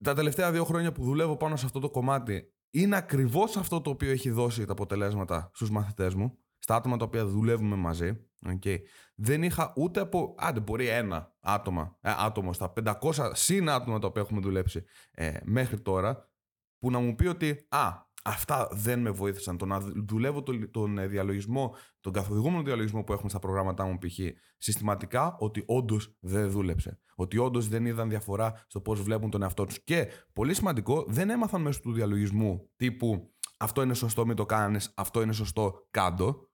τα 0.04 0.14
τελευταία 0.14 0.52
δύο 0.52 0.64
χρόνια 0.64 0.92
που 0.92 1.04
δουλεύω 1.04 1.36
πάνω 1.36 1.56
σε 1.56 1.66
αυτό 1.66 1.80
το 1.80 1.90
κομμάτι 1.90 2.52
είναι 2.70 2.96
ακριβώς 2.96 3.56
αυτό 3.56 3.80
το 3.80 3.90
οποίο 3.90 4.10
έχει 4.10 4.30
δώσει 4.30 4.64
τα 4.64 4.72
αποτελέσματα 4.72 5.50
στους 5.54 5.70
μαθητές 5.70 6.14
μου, 6.14 6.38
στα 6.58 6.74
άτομα 6.74 6.96
τα 6.96 7.04
οποία 7.04 7.26
δουλεύουμε 7.26 7.76
μαζί. 7.76 8.26
Okay. 8.46 8.78
Δεν 9.14 9.42
είχα 9.42 9.72
ούτε 9.76 10.00
από, 10.00 10.34
άντε 10.38 10.60
μπορεί 10.60 10.88
ένα 10.88 11.34
άτομα, 11.40 11.98
ε, 12.00 12.12
άτομο 12.18 12.52
στα 12.52 12.72
500 12.84 13.30
συν 13.32 13.68
άτομα 13.68 13.98
τα 13.98 14.06
οποία 14.06 14.22
έχουμε 14.22 14.40
δουλέψει 14.40 14.84
ε, 15.10 15.32
μέχρι 15.42 15.80
τώρα 15.80 16.30
που 16.78 16.90
να 16.90 16.98
μου 16.98 17.14
πει 17.14 17.26
ότι 17.26 17.66
α, 17.68 17.92
Αυτά 18.24 18.68
δεν 18.72 19.00
με 19.00 19.10
βοήθησαν. 19.10 19.56
Το 19.56 19.66
να 19.66 19.80
δουλεύω 19.80 20.42
τον, 20.70 20.98
ε, 20.98 21.06
διαλογισμό, 21.06 21.74
τον 22.00 22.12
καθοδηγούμενο 22.12 22.62
διαλογισμό 22.62 23.02
που 23.04 23.12
έχουμε 23.12 23.28
στα 23.28 23.38
προγράμματά 23.38 23.84
μου 23.84 23.98
π.χ. 23.98 24.18
συστηματικά, 24.58 25.36
ότι 25.38 25.62
όντως 25.66 26.16
δεν 26.20 26.50
δούλεψε. 26.50 27.00
Ότι 27.14 27.38
όντως 27.38 27.68
δεν 27.68 27.86
είδαν 27.86 28.08
διαφορά 28.08 28.64
στο 28.66 28.80
πώς 28.80 29.02
βλέπουν 29.02 29.30
τον 29.30 29.42
εαυτό 29.42 29.64
τους. 29.64 29.84
Και 29.84 30.08
πολύ 30.32 30.54
σημαντικό, 30.54 31.04
δεν 31.08 31.30
έμαθαν 31.30 31.62
μέσω 31.62 31.80
του 31.80 31.92
διαλογισμού 31.92 32.70
τύπου 32.76 33.34
αυτό 33.62 33.82
είναι 33.82 33.94
σωστό, 33.94 34.26
μην 34.26 34.36
το 34.36 34.46
κάνεις, 34.46 34.92
αυτό 34.96 35.22
είναι 35.22 35.32
σωστό, 35.32 35.86
κάντο. 35.90 36.50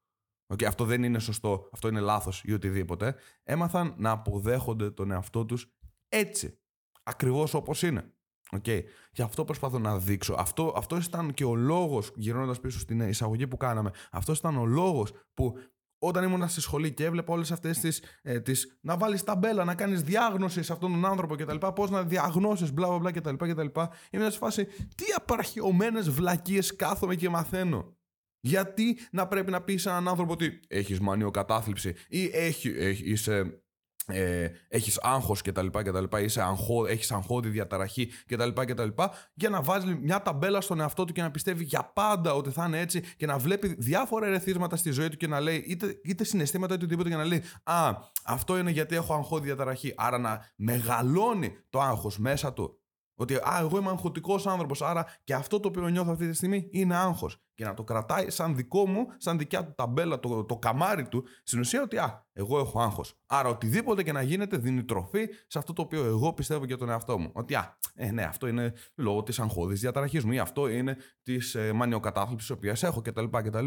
Okay, 0.54 0.64
αυτό 0.64 0.84
δεν 0.84 1.02
είναι 1.02 1.18
σωστό, 1.18 1.68
αυτό 1.72 1.88
είναι 1.88 2.00
λάθος 2.00 2.42
ή 2.44 2.52
οτιδήποτε. 2.52 3.14
Έμαθαν 3.42 3.94
να 3.98 4.10
αποδέχονται 4.10 4.90
τον 4.90 5.10
εαυτό 5.10 5.44
τους 5.44 5.74
έτσι. 6.08 6.60
Ακριβώς 7.02 7.54
όπως 7.54 7.82
είναι. 7.82 8.14
Okay. 8.50 8.82
Και 9.12 9.22
αυτό 9.22 9.44
προσπαθώ 9.44 9.78
να 9.78 9.98
δείξω. 9.98 10.34
Αυτό, 10.38 10.74
αυτός 10.76 11.06
ήταν 11.06 11.34
και 11.34 11.44
ο 11.44 11.54
λόγος, 11.54 12.12
γυρνώντας 12.14 12.60
πίσω 12.60 12.78
στην 12.78 13.00
εισαγωγή 13.00 13.46
που 13.46 13.56
κάναμε, 13.56 13.90
αυτός 14.10 14.38
ήταν 14.38 14.56
ο 14.56 14.66
λόγος 14.66 15.12
που 15.34 15.58
όταν 15.98 16.24
ήμουν 16.24 16.48
στη 16.48 16.60
σχολή 16.60 16.92
και 16.92 17.04
έβλεπα 17.04 17.32
όλες 17.32 17.52
αυτές 17.52 17.78
τις. 17.78 18.02
Ε, 18.22 18.40
τις, 18.40 18.78
να 18.80 18.96
βάλεις 18.96 19.24
ταμπέλα, 19.24 19.64
να 19.64 19.74
κάνεις 19.74 20.02
διάγνωση 20.02 20.62
σε 20.62 20.72
αυτόν 20.72 20.90
τον 20.90 21.04
άνθρωπο 21.04 21.34
κτλ. 21.36 21.66
Πώς 21.74 21.90
να 21.90 22.02
διαγνώσεις, 22.02 22.72
μπλα 22.72 22.98
μπλα 22.98 23.12
κτλ. 23.12 23.34
κτλ. 23.34 23.66
Είμαι 24.10 24.30
σε 24.30 24.38
φάση, 24.38 24.64
τι 24.94 25.04
απαρχαιωμένες 25.16 26.10
βλακίες 26.10 26.76
κάθομαι 26.76 27.14
και 27.14 27.28
μαθαίνω. 27.28 27.96
Γιατί 28.40 28.98
να 29.10 29.26
πρέπει 29.26 29.50
να 29.50 29.62
πεις 29.62 29.82
σε 29.82 29.88
έναν 29.88 30.08
άνθρωπο 30.08 30.32
ότι 30.32 30.60
έχεις 30.68 31.00
μανιοκατάθλιψη 31.00 31.94
ή 32.08 32.30
έχει, 32.32 32.68
έχει, 32.68 33.10
είσαι 33.10 33.62
ε, 34.06 34.48
έχεις 34.68 34.98
άγχος 35.02 35.42
και 35.42 35.52
τα 35.52 35.62
λοιπά 35.62 35.82
και 35.82 35.90
τα 35.90 36.00
λοιπά, 36.00 36.20
είσαι 36.20 36.42
αγχώ, 36.42 36.86
έχεις 36.86 37.12
αγχώδη 37.12 37.48
διαταραχή 37.48 38.08
και 38.26 38.36
τα 38.36 38.46
λοιπά 38.46 38.64
και 38.64 38.74
τα 38.74 38.84
λοιπά, 38.84 39.12
για 39.34 39.48
να 39.48 39.62
βάζεις 39.62 39.96
μια 40.02 40.22
ταμπέλα 40.22 40.60
στον 40.60 40.80
εαυτό 40.80 41.04
του 41.04 41.12
και 41.12 41.22
να 41.22 41.30
πιστεύει 41.30 41.64
για 41.64 41.90
πάντα 41.94 42.34
ότι 42.34 42.50
θα 42.50 42.64
είναι 42.66 42.80
έτσι 42.80 43.00
και 43.16 43.26
να 43.26 43.38
βλέπει 43.38 43.74
διάφορα 43.78 44.26
ερεθίσματα 44.26 44.76
στη 44.76 44.90
ζωή 44.90 45.08
του 45.08 45.16
και 45.16 45.26
να 45.26 45.40
λέει 45.40 45.64
είτε, 45.68 46.00
είτε 46.04 46.24
συναισθήματα 46.24 46.74
είτε 46.74 46.84
οτιδήποτε 46.84 47.08
και 47.08 47.16
να 47.16 47.24
λέει 47.24 47.42
«Α, 47.62 47.94
αυτό 48.24 48.58
είναι 48.58 48.70
γιατί 48.70 48.94
έχω 48.94 49.14
αγχώδη 49.14 49.44
διαταραχή». 49.46 49.94
Άρα 49.96 50.18
να 50.18 50.50
μεγαλώνει 50.56 51.56
το 51.70 51.80
άγχος 51.80 52.18
μέσα 52.18 52.52
του 52.52 52.80
ότι 53.16 53.34
α, 53.34 53.58
εγώ 53.60 53.78
είμαι 53.78 53.90
αγχωτικός 53.90 54.46
άνθρωπος, 54.46 54.82
άρα 54.82 55.06
και 55.24 55.34
αυτό 55.34 55.60
το 55.60 55.68
οποίο 55.68 55.88
νιώθω 55.88 56.12
αυτή 56.12 56.28
τη 56.28 56.34
στιγμή 56.34 56.68
είναι 56.70 56.96
άγχος. 56.96 57.40
Και 57.54 57.64
να 57.64 57.74
το 57.74 57.84
κρατάει 57.84 58.30
σαν 58.30 58.56
δικό 58.56 58.86
μου, 58.86 59.06
σαν 59.16 59.38
δικιά 59.38 59.64
του 59.64 59.72
ταμπέλα, 59.76 60.20
το, 60.20 60.44
το 60.44 60.56
καμάρι 60.56 61.08
του, 61.08 61.24
στην 61.42 61.60
ουσία 61.60 61.82
ότι 61.82 61.96
α, 61.96 62.26
εγώ 62.32 62.58
έχω 62.58 62.80
άγχος. 62.80 63.14
Άρα 63.26 63.48
οτιδήποτε 63.48 64.02
και 64.02 64.12
να 64.12 64.22
γίνεται 64.22 64.56
δίνει 64.56 64.84
τροφή 64.84 65.28
σε 65.46 65.58
αυτό 65.58 65.72
το 65.72 65.82
οποίο 65.82 66.04
εγώ 66.04 66.32
πιστεύω 66.32 66.64
για 66.64 66.76
τον 66.76 66.88
εαυτό 66.88 67.18
μου. 67.18 67.30
Ότι 67.32 67.54
α, 67.54 67.78
ε, 67.94 68.10
ναι, 68.10 68.22
αυτό 68.22 68.46
είναι 68.46 68.72
λόγω 68.94 69.22
της 69.22 69.40
αγχώδης 69.40 69.80
διαταραχής 69.80 70.24
μου 70.24 70.32
ή 70.32 70.38
αυτό 70.38 70.68
είναι 70.68 70.96
της 71.22 71.54
ε, 71.54 71.72
μανιοκατάθλιψης 71.72 72.46
τη 72.48 72.52
οποία 72.52 72.76
έχω 72.80 73.00
κτλ. 73.00 73.24
κτλ. 73.24 73.66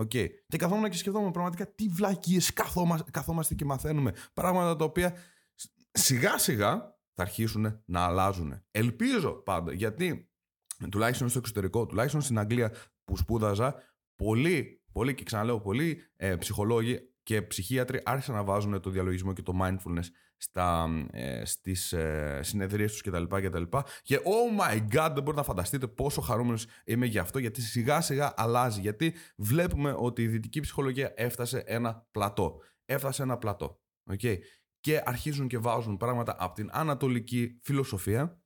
Okay. 0.00 0.26
Και 0.48 0.56
καθόμουν 0.58 0.90
και 0.90 0.96
σκεφτόμουν 0.96 1.30
πραγματικά 1.30 1.74
τι 1.74 1.88
βλακίες 1.88 2.52
καθόμαστε 3.10 3.54
και 3.54 3.64
μαθαίνουμε. 3.64 4.12
Πράγματα 4.32 4.76
τα 4.76 4.84
οποία 4.84 5.14
σιγά 5.90 6.38
σιγά 6.38 6.97
θα 7.18 7.26
αρχίσουν 7.26 7.82
να 7.84 8.00
αλλάζουν. 8.00 8.62
Ελπίζω 8.70 9.32
πάντα, 9.32 9.72
γιατί 9.72 10.30
τουλάχιστον 10.90 11.28
στο 11.28 11.38
εξωτερικό, 11.38 11.86
τουλάχιστον 11.86 12.20
στην 12.20 12.38
Αγγλία 12.38 12.72
που 13.04 13.16
σπούδαζα, 13.16 13.74
πολλοί, 14.16 14.82
πολλοί 14.92 15.14
και 15.14 15.24
ξαναλέω 15.24 15.60
πολλοί 15.60 16.02
ε, 16.16 16.36
ψυχολόγοι 16.36 16.98
και 17.22 17.42
ψυχίατροι 17.42 18.00
άρχισαν 18.04 18.34
να 18.34 18.44
βάζουν 18.44 18.80
το 18.80 18.90
διαλογισμό 18.90 19.32
και 19.32 19.42
το 19.42 19.52
mindfulness 19.62 20.04
στα, 20.36 20.88
ε, 21.10 21.44
στις 21.44 21.92
ε, 21.92 22.40
συνεδρίες 22.42 22.92
τους 22.92 23.00
κτλ. 23.00 23.24
κτλ. 23.24 23.62
Και 24.02 24.18
oh 24.24 24.60
my 24.62 24.76
god, 24.76 25.10
δεν 25.14 25.22
μπορείτε 25.22 25.32
να 25.32 25.42
φανταστείτε 25.42 25.86
πόσο 25.86 26.20
χαρούμενος 26.20 26.66
είμαι 26.84 27.06
γι' 27.06 27.18
αυτό, 27.18 27.38
γιατί 27.38 27.60
σιγά 27.62 28.00
σιγά 28.00 28.34
αλλάζει. 28.36 28.80
Γιατί 28.80 29.14
βλέπουμε 29.36 29.94
ότι 29.98 30.22
η 30.22 30.28
δυτική 30.28 30.60
ψυχολογία 30.60 31.12
έφτασε 31.16 31.58
ένα 31.66 32.06
πλατό. 32.10 32.60
Έφτασε 32.84 33.22
ένα 33.22 33.38
πλατό. 33.38 33.80
Okay 34.10 34.36
και 34.88 35.02
αρχίζουν 35.04 35.48
και 35.48 35.58
βάζουν 35.58 35.96
πράγματα 35.96 36.36
από 36.38 36.54
την 36.54 36.68
ανατολική 36.72 37.58
φιλοσοφία 37.62 38.42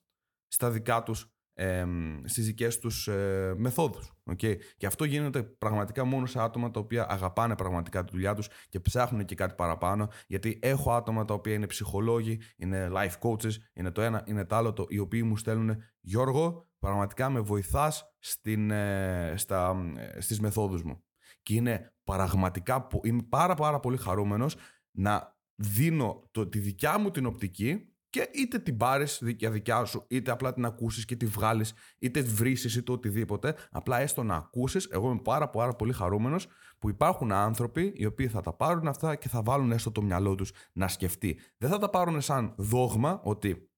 στα 0.46 0.70
δικά 0.70 1.02
τους, 1.02 1.32
ε, 1.52 1.86
στις 2.24 2.46
δικές 2.46 2.78
τους 2.78 3.08
ε, 3.08 3.54
μεθόδους. 3.56 4.12
Okay. 4.30 4.56
Και 4.76 4.86
αυτό 4.86 5.04
γίνεται 5.04 5.42
πραγματικά 5.42 6.04
μόνο 6.04 6.26
σε 6.26 6.40
άτομα 6.40 6.70
τα 6.70 6.80
οποία 6.80 7.06
αγαπάνε 7.10 7.56
πραγματικά 7.56 8.04
τη 8.04 8.12
δουλειά 8.12 8.34
τους 8.34 8.48
και 8.68 8.80
ψάχνουν 8.80 9.24
και 9.24 9.34
κάτι 9.34 9.54
παραπάνω 9.54 10.08
γιατί 10.26 10.58
έχω 10.62 10.92
άτομα 10.92 11.24
τα 11.24 11.34
οποία 11.34 11.54
είναι 11.54 11.66
ψυχολόγοι, 11.66 12.40
είναι 12.56 12.90
life 12.94 13.18
coaches, 13.28 13.52
είναι 13.72 13.90
το 13.90 14.02
ένα, 14.02 14.22
είναι 14.26 14.44
το 14.44 14.56
άλλο, 14.56 14.72
το, 14.72 14.86
οι 14.88 14.98
οποίοι 14.98 15.22
μου 15.24 15.36
στέλνουν 15.36 15.82
Γιώργο, 16.00 16.68
πραγματικά 16.78 17.30
με 17.30 17.40
βοηθάς 17.40 18.14
στην, 18.18 18.70
ε, 18.70 19.34
στα, 19.36 19.92
ε, 19.96 20.20
στις 20.20 20.40
μεθόδους 20.40 20.82
μου. 20.82 21.04
Και 21.42 21.54
είναι 21.54 21.94
πραγματικά, 22.04 22.86
είμαι 23.02 23.22
πάρα 23.28 23.54
πάρα 23.54 23.80
πολύ 23.80 23.96
χαρούμενος 23.96 24.56
να 24.90 25.31
δίνω 25.54 26.28
το, 26.30 26.46
τη 26.46 26.58
δικιά 26.58 26.98
μου 26.98 27.10
την 27.10 27.26
οπτική 27.26 27.86
και 28.10 28.28
είτε 28.32 28.58
την 28.58 28.76
πάρεις 28.76 29.20
για 29.22 29.50
δικιά 29.50 29.84
σου, 29.84 30.04
είτε 30.08 30.30
απλά 30.30 30.52
την 30.52 30.64
ακούσεις 30.64 31.04
και 31.04 31.16
τη 31.16 31.26
βγάλεις, 31.26 31.72
είτε 31.98 32.22
βρεις 32.22 32.76
είτε 32.76 32.92
οτιδήποτε. 32.92 33.54
Απλά 33.70 34.00
έστω 34.00 34.22
να 34.22 34.34
ακούσεις. 34.34 34.86
Εγώ 34.90 35.10
είμαι 35.10 35.20
πάρα, 35.22 35.48
πάρα 35.48 35.74
πολύ 35.76 35.92
χαρούμενος 35.92 36.46
που 36.78 36.88
υπάρχουν 36.88 37.32
άνθρωποι 37.32 37.92
οι 37.96 38.06
οποίοι 38.06 38.28
θα 38.28 38.40
τα 38.40 38.52
πάρουν 38.52 38.88
αυτά 38.88 39.16
και 39.16 39.28
θα 39.28 39.42
βάλουν 39.42 39.72
έστω 39.72 39.90
το 39.90 40.02
μυαλό 40.02 40.34
τους 40.34 40.52
να 40.72 40.88
σκεφτεί. 40.88 41.38
Δεν 41.58 41.70
θα 41.70 41.78
τα 41.78 41.90
πάρουν 41.90 42.20
σαν 42.20 42.54
δόγμα 42.56 43.20
ότι 43.24 43.70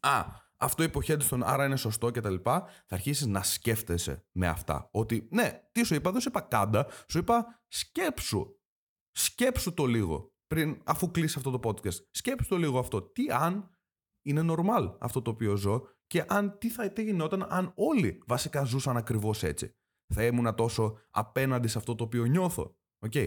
Α, 0.00 0.24
αυτό 0.56 0.82
υποχέται 0.82 1.24
στον 1.24 1.42
άρα 1.42 1.64
είναι 1.64 1.76
σωστό 1.76 2.10
κτλ. 2.10 2.34
Θα 2.42 2.68
αρχίσεις 2.88 3.26
να 3.26 3.42
σκέφτεσαι 3.42 4.24
με 4.32 4.46
αυτά. 4.46 4.88
Ότι 4.92 5.28
ναι, 5.30 5.60
τι 5.72 5.82
σου 5.82 5.94
είπα, 5.94 6.10
δεν 6.10 6.20
σου 6.20 6.28
είπα 6.28 6.40
κάντα, 6.40 6.86
σου 7.08 7.18
είπα 7.18 7.62
σκέψου. 7.68 8.46
Σκέψου 9.10 9.74
το 9.74 9.86
λίγο 9.86 10.31
πριν, 10.52 10.80
αφού 10.84 11.10
κλείσει 11.10 11.34
αυτό 11.38 11.58
το 11.58 11.70
podcast. 11.70 12.04
Σκέψτε 12.10 12.54
το 12.54 12.56
λίγο 12.56 12.78
αυτό. 12.78 13.02
Τι 13.02 13.24
αν 13.30 13.70
είναι 14.22 14.44
normal 14.48 14.96
αυτό 14.98 15.22
το 15.22 15.30
οποίο 15.30 15.56
ζω 15.56 15.82
και 16.06 16.24
αν 16.28 16.58
τι 16.58 16.70
θα 16.70 16.92
τι 16.92 17.02
γινόταν 17.02 17.46
αν 17.48 17.72
όλοι 17.74 18.22
βασικά 18.26 18.64
ζούσαν 18.64 18.96
ακριβώς 18.96 19.42
έτσι. 19.42 19.74
Θα 20.14 20.24
ήμουν 20.24 20.54
τόσο 20.54 20.98
απέναντι 21.10 21.68
σε 21.68 21.78
αυτό 21.78 21.94
το 21.94 22.04
οποίο 22.04 22.24
νιώθω. 22.24 22.76
Okay. 23.06 23.26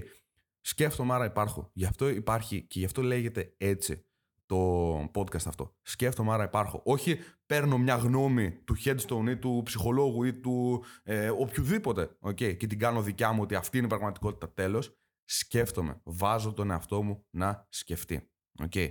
Σκέφτομαι, 0.62 1.14
άρα 1.14 1.26
υπάρχω. 1.26 1.70
Γι' 1.74 1.86
αυτό 1.86 2.10
υπάρχει 2.10 2.62
και 2.62 2.80
γι' 2.80 2.86
αυτό 2.86 3.02
λέγεται 3.02 3.54
έτσι 3.58 4.06
το 4.46 5.00
podcast 5.00 5.46
αυτό. 5.46 5.76
Σκέφτομαι, 5.82 6.32
άρα 6.34 6.44
υπάρχω. 6.44 6.82
Όχι 6.86 7.18
παίρνω 7.46 7.78
μια 7.78 7.96
γνώμη 7.96 8.52
του 8.52 8.76
headstone 8.86 9.30
ή 9.30 9.38
του 9.38 9.62
ψυχολόγου 9.66 10.24
ή 10.24 10.34
του 10.34 10.84
ε, 11.04 11.30
οποιοδήποτε 11.30 12.18
okay, 12.22 12.58
και 12.58 12.68
την 12.68 12.80
κάνω 12.80 13.02
δικιά 13.02 13.32
μου 13.32 13.42
ότι 13.42 13.56
αυτή 13.56 13.78
είναι 13.78 13.86
η 13.86 13.90
πραγματικότητα 13.90 14.54
τέλος. 14.54 14.98
Σκέφτομαι. 15.26 16.02
Βάζω 16.04 16.54
τον 16.54 16.72
εαυτό 16.72 17.02
μου 17.04 17.26
να 17.30 17.68
σκεφτεί. 17.70 18.32
Okay. 18.64 18.90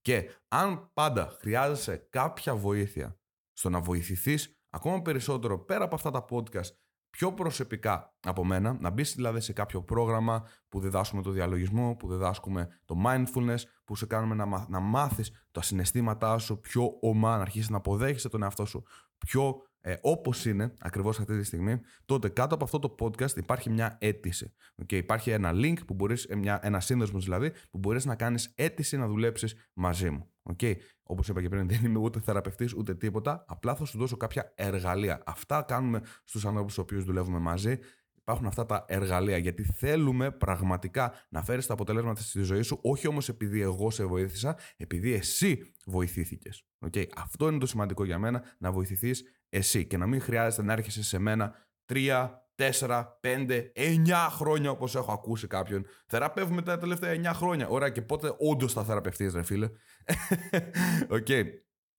Και 0.00 0.30
αν 0.48 0.90
πάντα 0.92 1.36
χρειάζεσαι 1.40 1.96
κάποια 1.96 2.56
βοήθεια 2.56 3.18
στο 3.52 3.70
να 3.70 3.80
βοηθηθείς 3.80 4.60
ακόμα 4.70 5.02
περισσότερο 5.02 5.64
πέρα 5.64 5.84
από 5.84 5.94
αυτά 5.94 6.10
τα 6.10 6.24
podcast 6.30 6.70
πιο 7.10 7.32
προσωπικά 7.32 8.16
από 8.20 8.44
μένα, 8.44 8.76
να 8.80 8.90
μπεις 8.90 9.14
δηλαδή 9.14 9.40
σε 9.40 9.52
κάποιο 9.52 9.82
πρόγραμμα 9.82 10.48
που 10.68 10.80
διδάσκουμε 10.80 11.22
το 11.22 11.30
διαλογισμό, 11.30 11.96
που 11.96 12.08
διδάσκουμε 12.08 12.68
το 12.84 12.94
mindfulness, 13.06 13.58
που 13.84 13.96
σε 13.96 14.06
κάνουμε 14.06 14.34
να, 14.34 14.66
να 14.68 14.80
μάθεις 14.80 15.46
τα 15.50 15.62
συναισθήματά 15.62 16.38
σου 16.38 16.60
πιο 16.60 16.98
ομά, 17.00 17.36
να 17.36 17.42
αρχίσεις 17.42 17.68
να 17.68 17.76
αποδέχεσαι 17.76 18.28
τον 18.28 18.42
εαυτό 18.42 18.64
σου 18.64 18.82
πιο 19.18 19.62
ε, 19.86 19.96
όπως 20.00 20.44
είναι 20.44 20.74
ακριβώς 20.78 21.18
αυτή 21.18 21.38
τη 21.38 21.44
στιγμή, 21.44 21.80
τότε 22.04 22.28
κάτω 22.28 22.54
από 22.54 22.64
αυτό 22.64 22.78
το 22.78 22.94
podcast 23.00 23.36
υπάρχει 23.36 23.70
μια 23.70 23.96
αίτηση. 24.00 24.54
Okay, 24.82 24.92
υπάρχει 24.94 25.30
ένα 25.30 25.52
link, 25.54 25.76
που 25.86 25.94
μπορείς, 25.94 26.24
ε, 26.24 26.36
μια, 26.36 26.58
ένα 26.62 26.80
σύνδεσμος 26.80 27.24
δηλαδή, 27.24 27.52
που 27.70 27.78
μπορείς 27.78 28.04
να 28.04 28.14
κάνεις 28.14 28.52
αίτηση 28.54 28.96
να 28.96 29.06
δουλέψεις 29.06 29.54
μαζί 29.72 30.10
μου. 30.10 30.30
Okay. 30.54 30.74
Όπως 31.02 31.28
είπα 31.28 31.40
και 31.40 31.48
πριν, 31.48 31.68
δεν 31.70 31.84
είμαι 31.84 31.98
ούτε 31.98 32.20
θεραπευτής 32.20 32.74
ούτε 32.74 32.94
τίποτα. 32.94 33.44
Απλά 33.48 33.74
θα 33.74 33.84
σου 33.84 33.98
δώσω 33.98 34.16
κάποια 34.16 34.52
εργαλεία. 34.54 35.22
Αυτά 35.26 35.62
κάνουμε 35.62 36.00
στους 36.24 36.46
ανθρώπους 36.46 36.74
του 36.74 36.80
οποίους 36.84 37.04
δουλεύουμε 37.04 37.38
μαζί. 37.38 37.78
Υπάρχουν 38.28 38.46
αυτά 38.46 38.66
τα 38.66 38.84
εργαλεία 38.88 39.36
γιατί 39.36 39.62
θέλουμε 39.64 40.30
πραγματικά 40.30 41.12
να 41.28 41.42
φέρεις 41.42 41.66
τα 41.66 41.72
αποτελέσματα 41.72 42.20
στη 42.20 42.42
ζωή 42.42 42.62
σου, 42.62 42.78
όχι 42.82 43.08
όμως 43.08 43.28
επειδή 43.28 43.60
εγώ 43.60 43.90
σε 43.90 44.04
βοήθησα, 44.04 44.56
επειδή 44.76 45.12
εσύ 45.12 45.74
βοηθήθηκες. 45.84 46.66
Okay. 46.86 47.04
Αυτό 47.16 47.48
είναι 47.48 47.58
το 47.58 47.66
σημαντικό 47.66 48.04
για 48.04 48.18
μένα, 48.18 48.42
να 48.58 48.72
βοηθηθείς 48.72 49.22
εσύ 49.48 49.86
και 49.86 49.96
να 49.96 50.06
μην 50.06 50.20
χρειάζεται 50.20 50.62
να 50.62 50.72
έρχεσαι 50.72 51.02
σε 51.02 51.18
μένα 51.18 51.54
τρία, 51.84 52.48
τέσσερα, 52.54 53.18
πέντε, 53.20 53.72
εννιά 53.74 54.28
χρόνια 54.30 54.70
όπως 54.70 54.94
έχω 54.94 55.12
ακούσει 55.12 55.46
κάποιον. 55.46 55.86
Θεραπεύουμε 56.06 56.62
τα 56.62 56.78
τελευταία 56.78 57.10
εννιά 57.10 57.32
χρόνια. 57.32 57.68
Ωραία 57.68 57.88
και 57.88 58.02
πότε 58.02 58.34
όντως 58.38 58.72
θα 58.72 58.84
θεραπευτείς 58.84 59.34
ρε 59.34 59.42
φίλε. 59.42 59.66
Ok. 61.08 61.26
okay. 61.28 61.44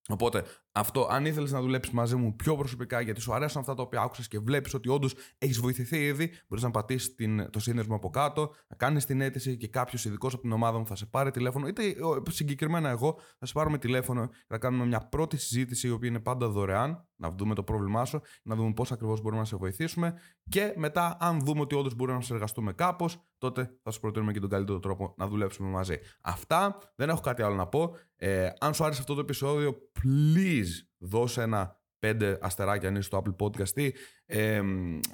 Οπότε, 0.09 0.43
αυτό, 0.79 1.07
αν 1.09 1.25
ήθελες 1.25 1.51
να 1.51 1.61
δουλέψεις 1.61 1.93
μαζί 1.93 2.15
μου 2.15 2.35
πιο 2.35 2.55
προσωπικά, 2.55 3.01
γιατί 3.01 3.21
σου 3.21 3.33
αρέσουν 3.33 3.61
αυτά 3.61 3.73
τα 3.73 3.81
οποία 3.81 4.01
άκουσες 4.01 4.27
και 4.27 4.39
βλέπεις 4.39 4.73
ότι 4.73 4.89
όντως 4.89 5.13
έχεις 5.37 5.59
βοηθηθεί 5.59 6.05
ήδη, 6.05 6.31
μπορείς 6.47 6.63
να 6.63 6.71
πατήσεις 6.71 7.15
το 7.49 7.59
σύνδεσμο 7.59 7.95
από 7.95 8.09
κάτω, 8.09 8.53
να 8.67 8.75
κάνεις 8.75 9.05
την 9.05 9.21
αίτηση 9.21 9.57
και 9.57 9.67
κάποιος 9.67 10.05
ειδικός 10.05 10.33
από 10.33 10.41
την 10.41 10.51
ομάδα 10.51 10.77
μου 10.77 10.87
θα 10.87 10.95
σε 10.95 11.05
πάρει 11.05 11.31
τηλέφωνο, 11.31 11.67
είτε 11.67 11.95
συγκεκριμένα 12.29 12.89
εγώ 12.89 13.19
θα 13.39 13.45
σε 13.45 13.53
πάρουμε 13.53 13.77
τηλέφωνο 13.77 14.27
και 14.27 14.45
θα 14.47 14.57
κάνουμε 14.57 14.85
μια 14.85 14.99
πρώτη 14.99 15.37
συζήτηση, 15.37 15.87
η 15.87 15.91
οποία 15.91 16.09
είναι 16.09 16.19
πάντα 16.19 16.47
δωρεάν, 16.47 17.07
να 17.15 17.31
δούμε 17.31 17.55
το 17.55 17.63
πρόβλημά 17.63 18.05
σου, 18.05 18.21
να 18.43 18.55
δούμε 18.55 18.73
πώς 18.73 18.91
ακριβώς 18.91 19.21
μπορούμε 19.21 19.41
να 19.41 19.47
σε 19.47 19.55
βοηθήσουμε 19.55 20.13
και 20.49 20.73
μετά, 20.75 21.17
αν 21.19 21.39
δούμε 21.39 21.61
ότι 21.61 21.75
όντως 21.75 21.95
μπορούμε 21.95 22.17
να 22.17 22.23
συνεργαστούμε 22.23 22.73
κάπως, 22.73 23.17
τότε 23.37 23.77
θα 23.83 23.91
σου 23.91 23.99
προτείνουμε 23.99 24.31
και 24.31 24.39
τον 24.39 24.49
καλύτερο 24.49 24.79
τρόπο 24.79 25.13
να 25.17 25.27
δουλέψουμε 25.27 25.69
μαζί. 25.69 25.97
Αυτά, 26.21 26.77
δεν 26.95 27.09
έχω 27.09 27.21
κάτι 27.21 27.41
άλλο 27.41 27.55
να 27.55 27.67
πω. 27.67 27.95
Ε, 28.15 28.49
αν 28.59 28.73
σου 28.73 28.83
άρεσε 28.83 28.99
αυτό 28.99 29.13
το 29.13 29.19
επεισόδιο, 29.19 29.77
please 29.99 30.66
δώσε 30.97 31.41
ένα 31.41 31.79
πέντε 31.99 32.37
αστεράκια 32.41 32.89
αν 32.89 32.95
είσαι 32.95 33.03
στο 33.03 33.23
Apple 33.25 33.45
Podcast 33.45 33.91
ε, 34.25 34.61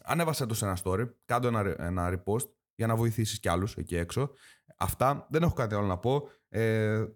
ανέβασε 0.03 0.45
το 0.45 0.53
σε 0.53 0.65
ένα 0.65 0.77
story, 0.83 1.09
κάτω 1.25 1.47
ένα, 1.47 1.75
ένα 1.77 2.13
repost 2.13 2.47
για 2.75 2.87
να 2.87 2.95
βοηθήσεις 2.95 3.39
κι 3.39 3.49
άλλους 3.49 3.75
εκεί 3.75 3.95
έξω. 3.95 4.31
Αυτά, 4.77 5.27
δεν 5.29 5.43
έχω 5.43 5.53
κάτι 5.53 5.75
άλλο 5.75 5.85
να 5.85 5.97
πω. 5.97 6.29
Ε, 6.49 6.93
ε, 6.93 7.07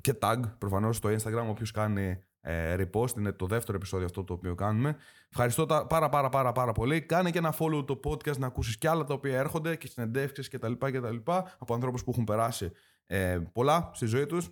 και 0.00 0.14
tag 0.20 0.40
προφανώς 0.58 0.96
στο 0.96 1.08
Instagram, 1.08 1.46
όποιος 1.48 1.70
κάνει 1.70 2.22
ε, 2.40 2.76
repost, 2.78 3.16
είναι 3.16 3.32
το 3.32 3.46
δεύτερο 3.46 3.76
επεισόδιο 3.76 4.06
αυτό 4.06 4.24
το 4.24 4.32
οποίο 4.32 4.54
κάνουμε. 4.54 4.96
Ευχαριστώ 5.30 5.66
τα, 5.66 5.86
πάρα 5.86 6.08
πάρα 6.08 6.28
πάρα 6.28 6.52
πάρα 6.52 6.72
πολύ. 6.72 7.00
Κάνε 7.00 7.30
και 7.30 7.38
ένα 7.38 7.54
follow 7.58 7.86
το 7.86 8.00
podcast 8.04 8.36
να 8.36 8.46
ακούσεις 8.46 8.78
κι 8.78 8.86
άλλα 8.86 9.04
τα 9.04 9.14
οποία 9.14 9.38
έρχονται 9.38 9.76
και 9.76 9.86
συνεντεύξεις 9.86 10.48
και 10.48 10.58
τα 10.58 10.68
λοιπά 10.68 10.90
και 10.90 11.00
τα 11.00 11.10
λοιπά 11.10 11.56
από 11.58 11.74
ανθρώπους 11.74 12.04
που 12.04 12.10
έχουν 12.10 12.24
περάσει 12.24 12.70
ε, 13.06 13.38
πολλά 13.52 13.90
στη 13.94 14.06
ζωή 14.06 14.26
τους. 14.26 14.50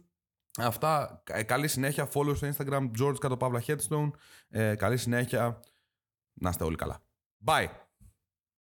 Αυτά, 0.58 1.22
ε, 1.26 1.42
καλή 1.42 1.68
συνέχεια, 1.68 2.08
follow 2.14 2.36
στο 2.36 2.48
Instagram, 2.48 2.90
George 3.00 3.18
κάτω 3.18 3.36
Παύλα 3.36 3.62
Headstone. 3.66 4.10
Ε, 4.48 4.74
καλή 4.74 4.96
συνέχεια, 4.96 5.60
να 6.32 6.50
είστε 6.50 6.64
όλοι 6.64 6.76
καλά. 6.76 7.02
Bye! 7.44 7.81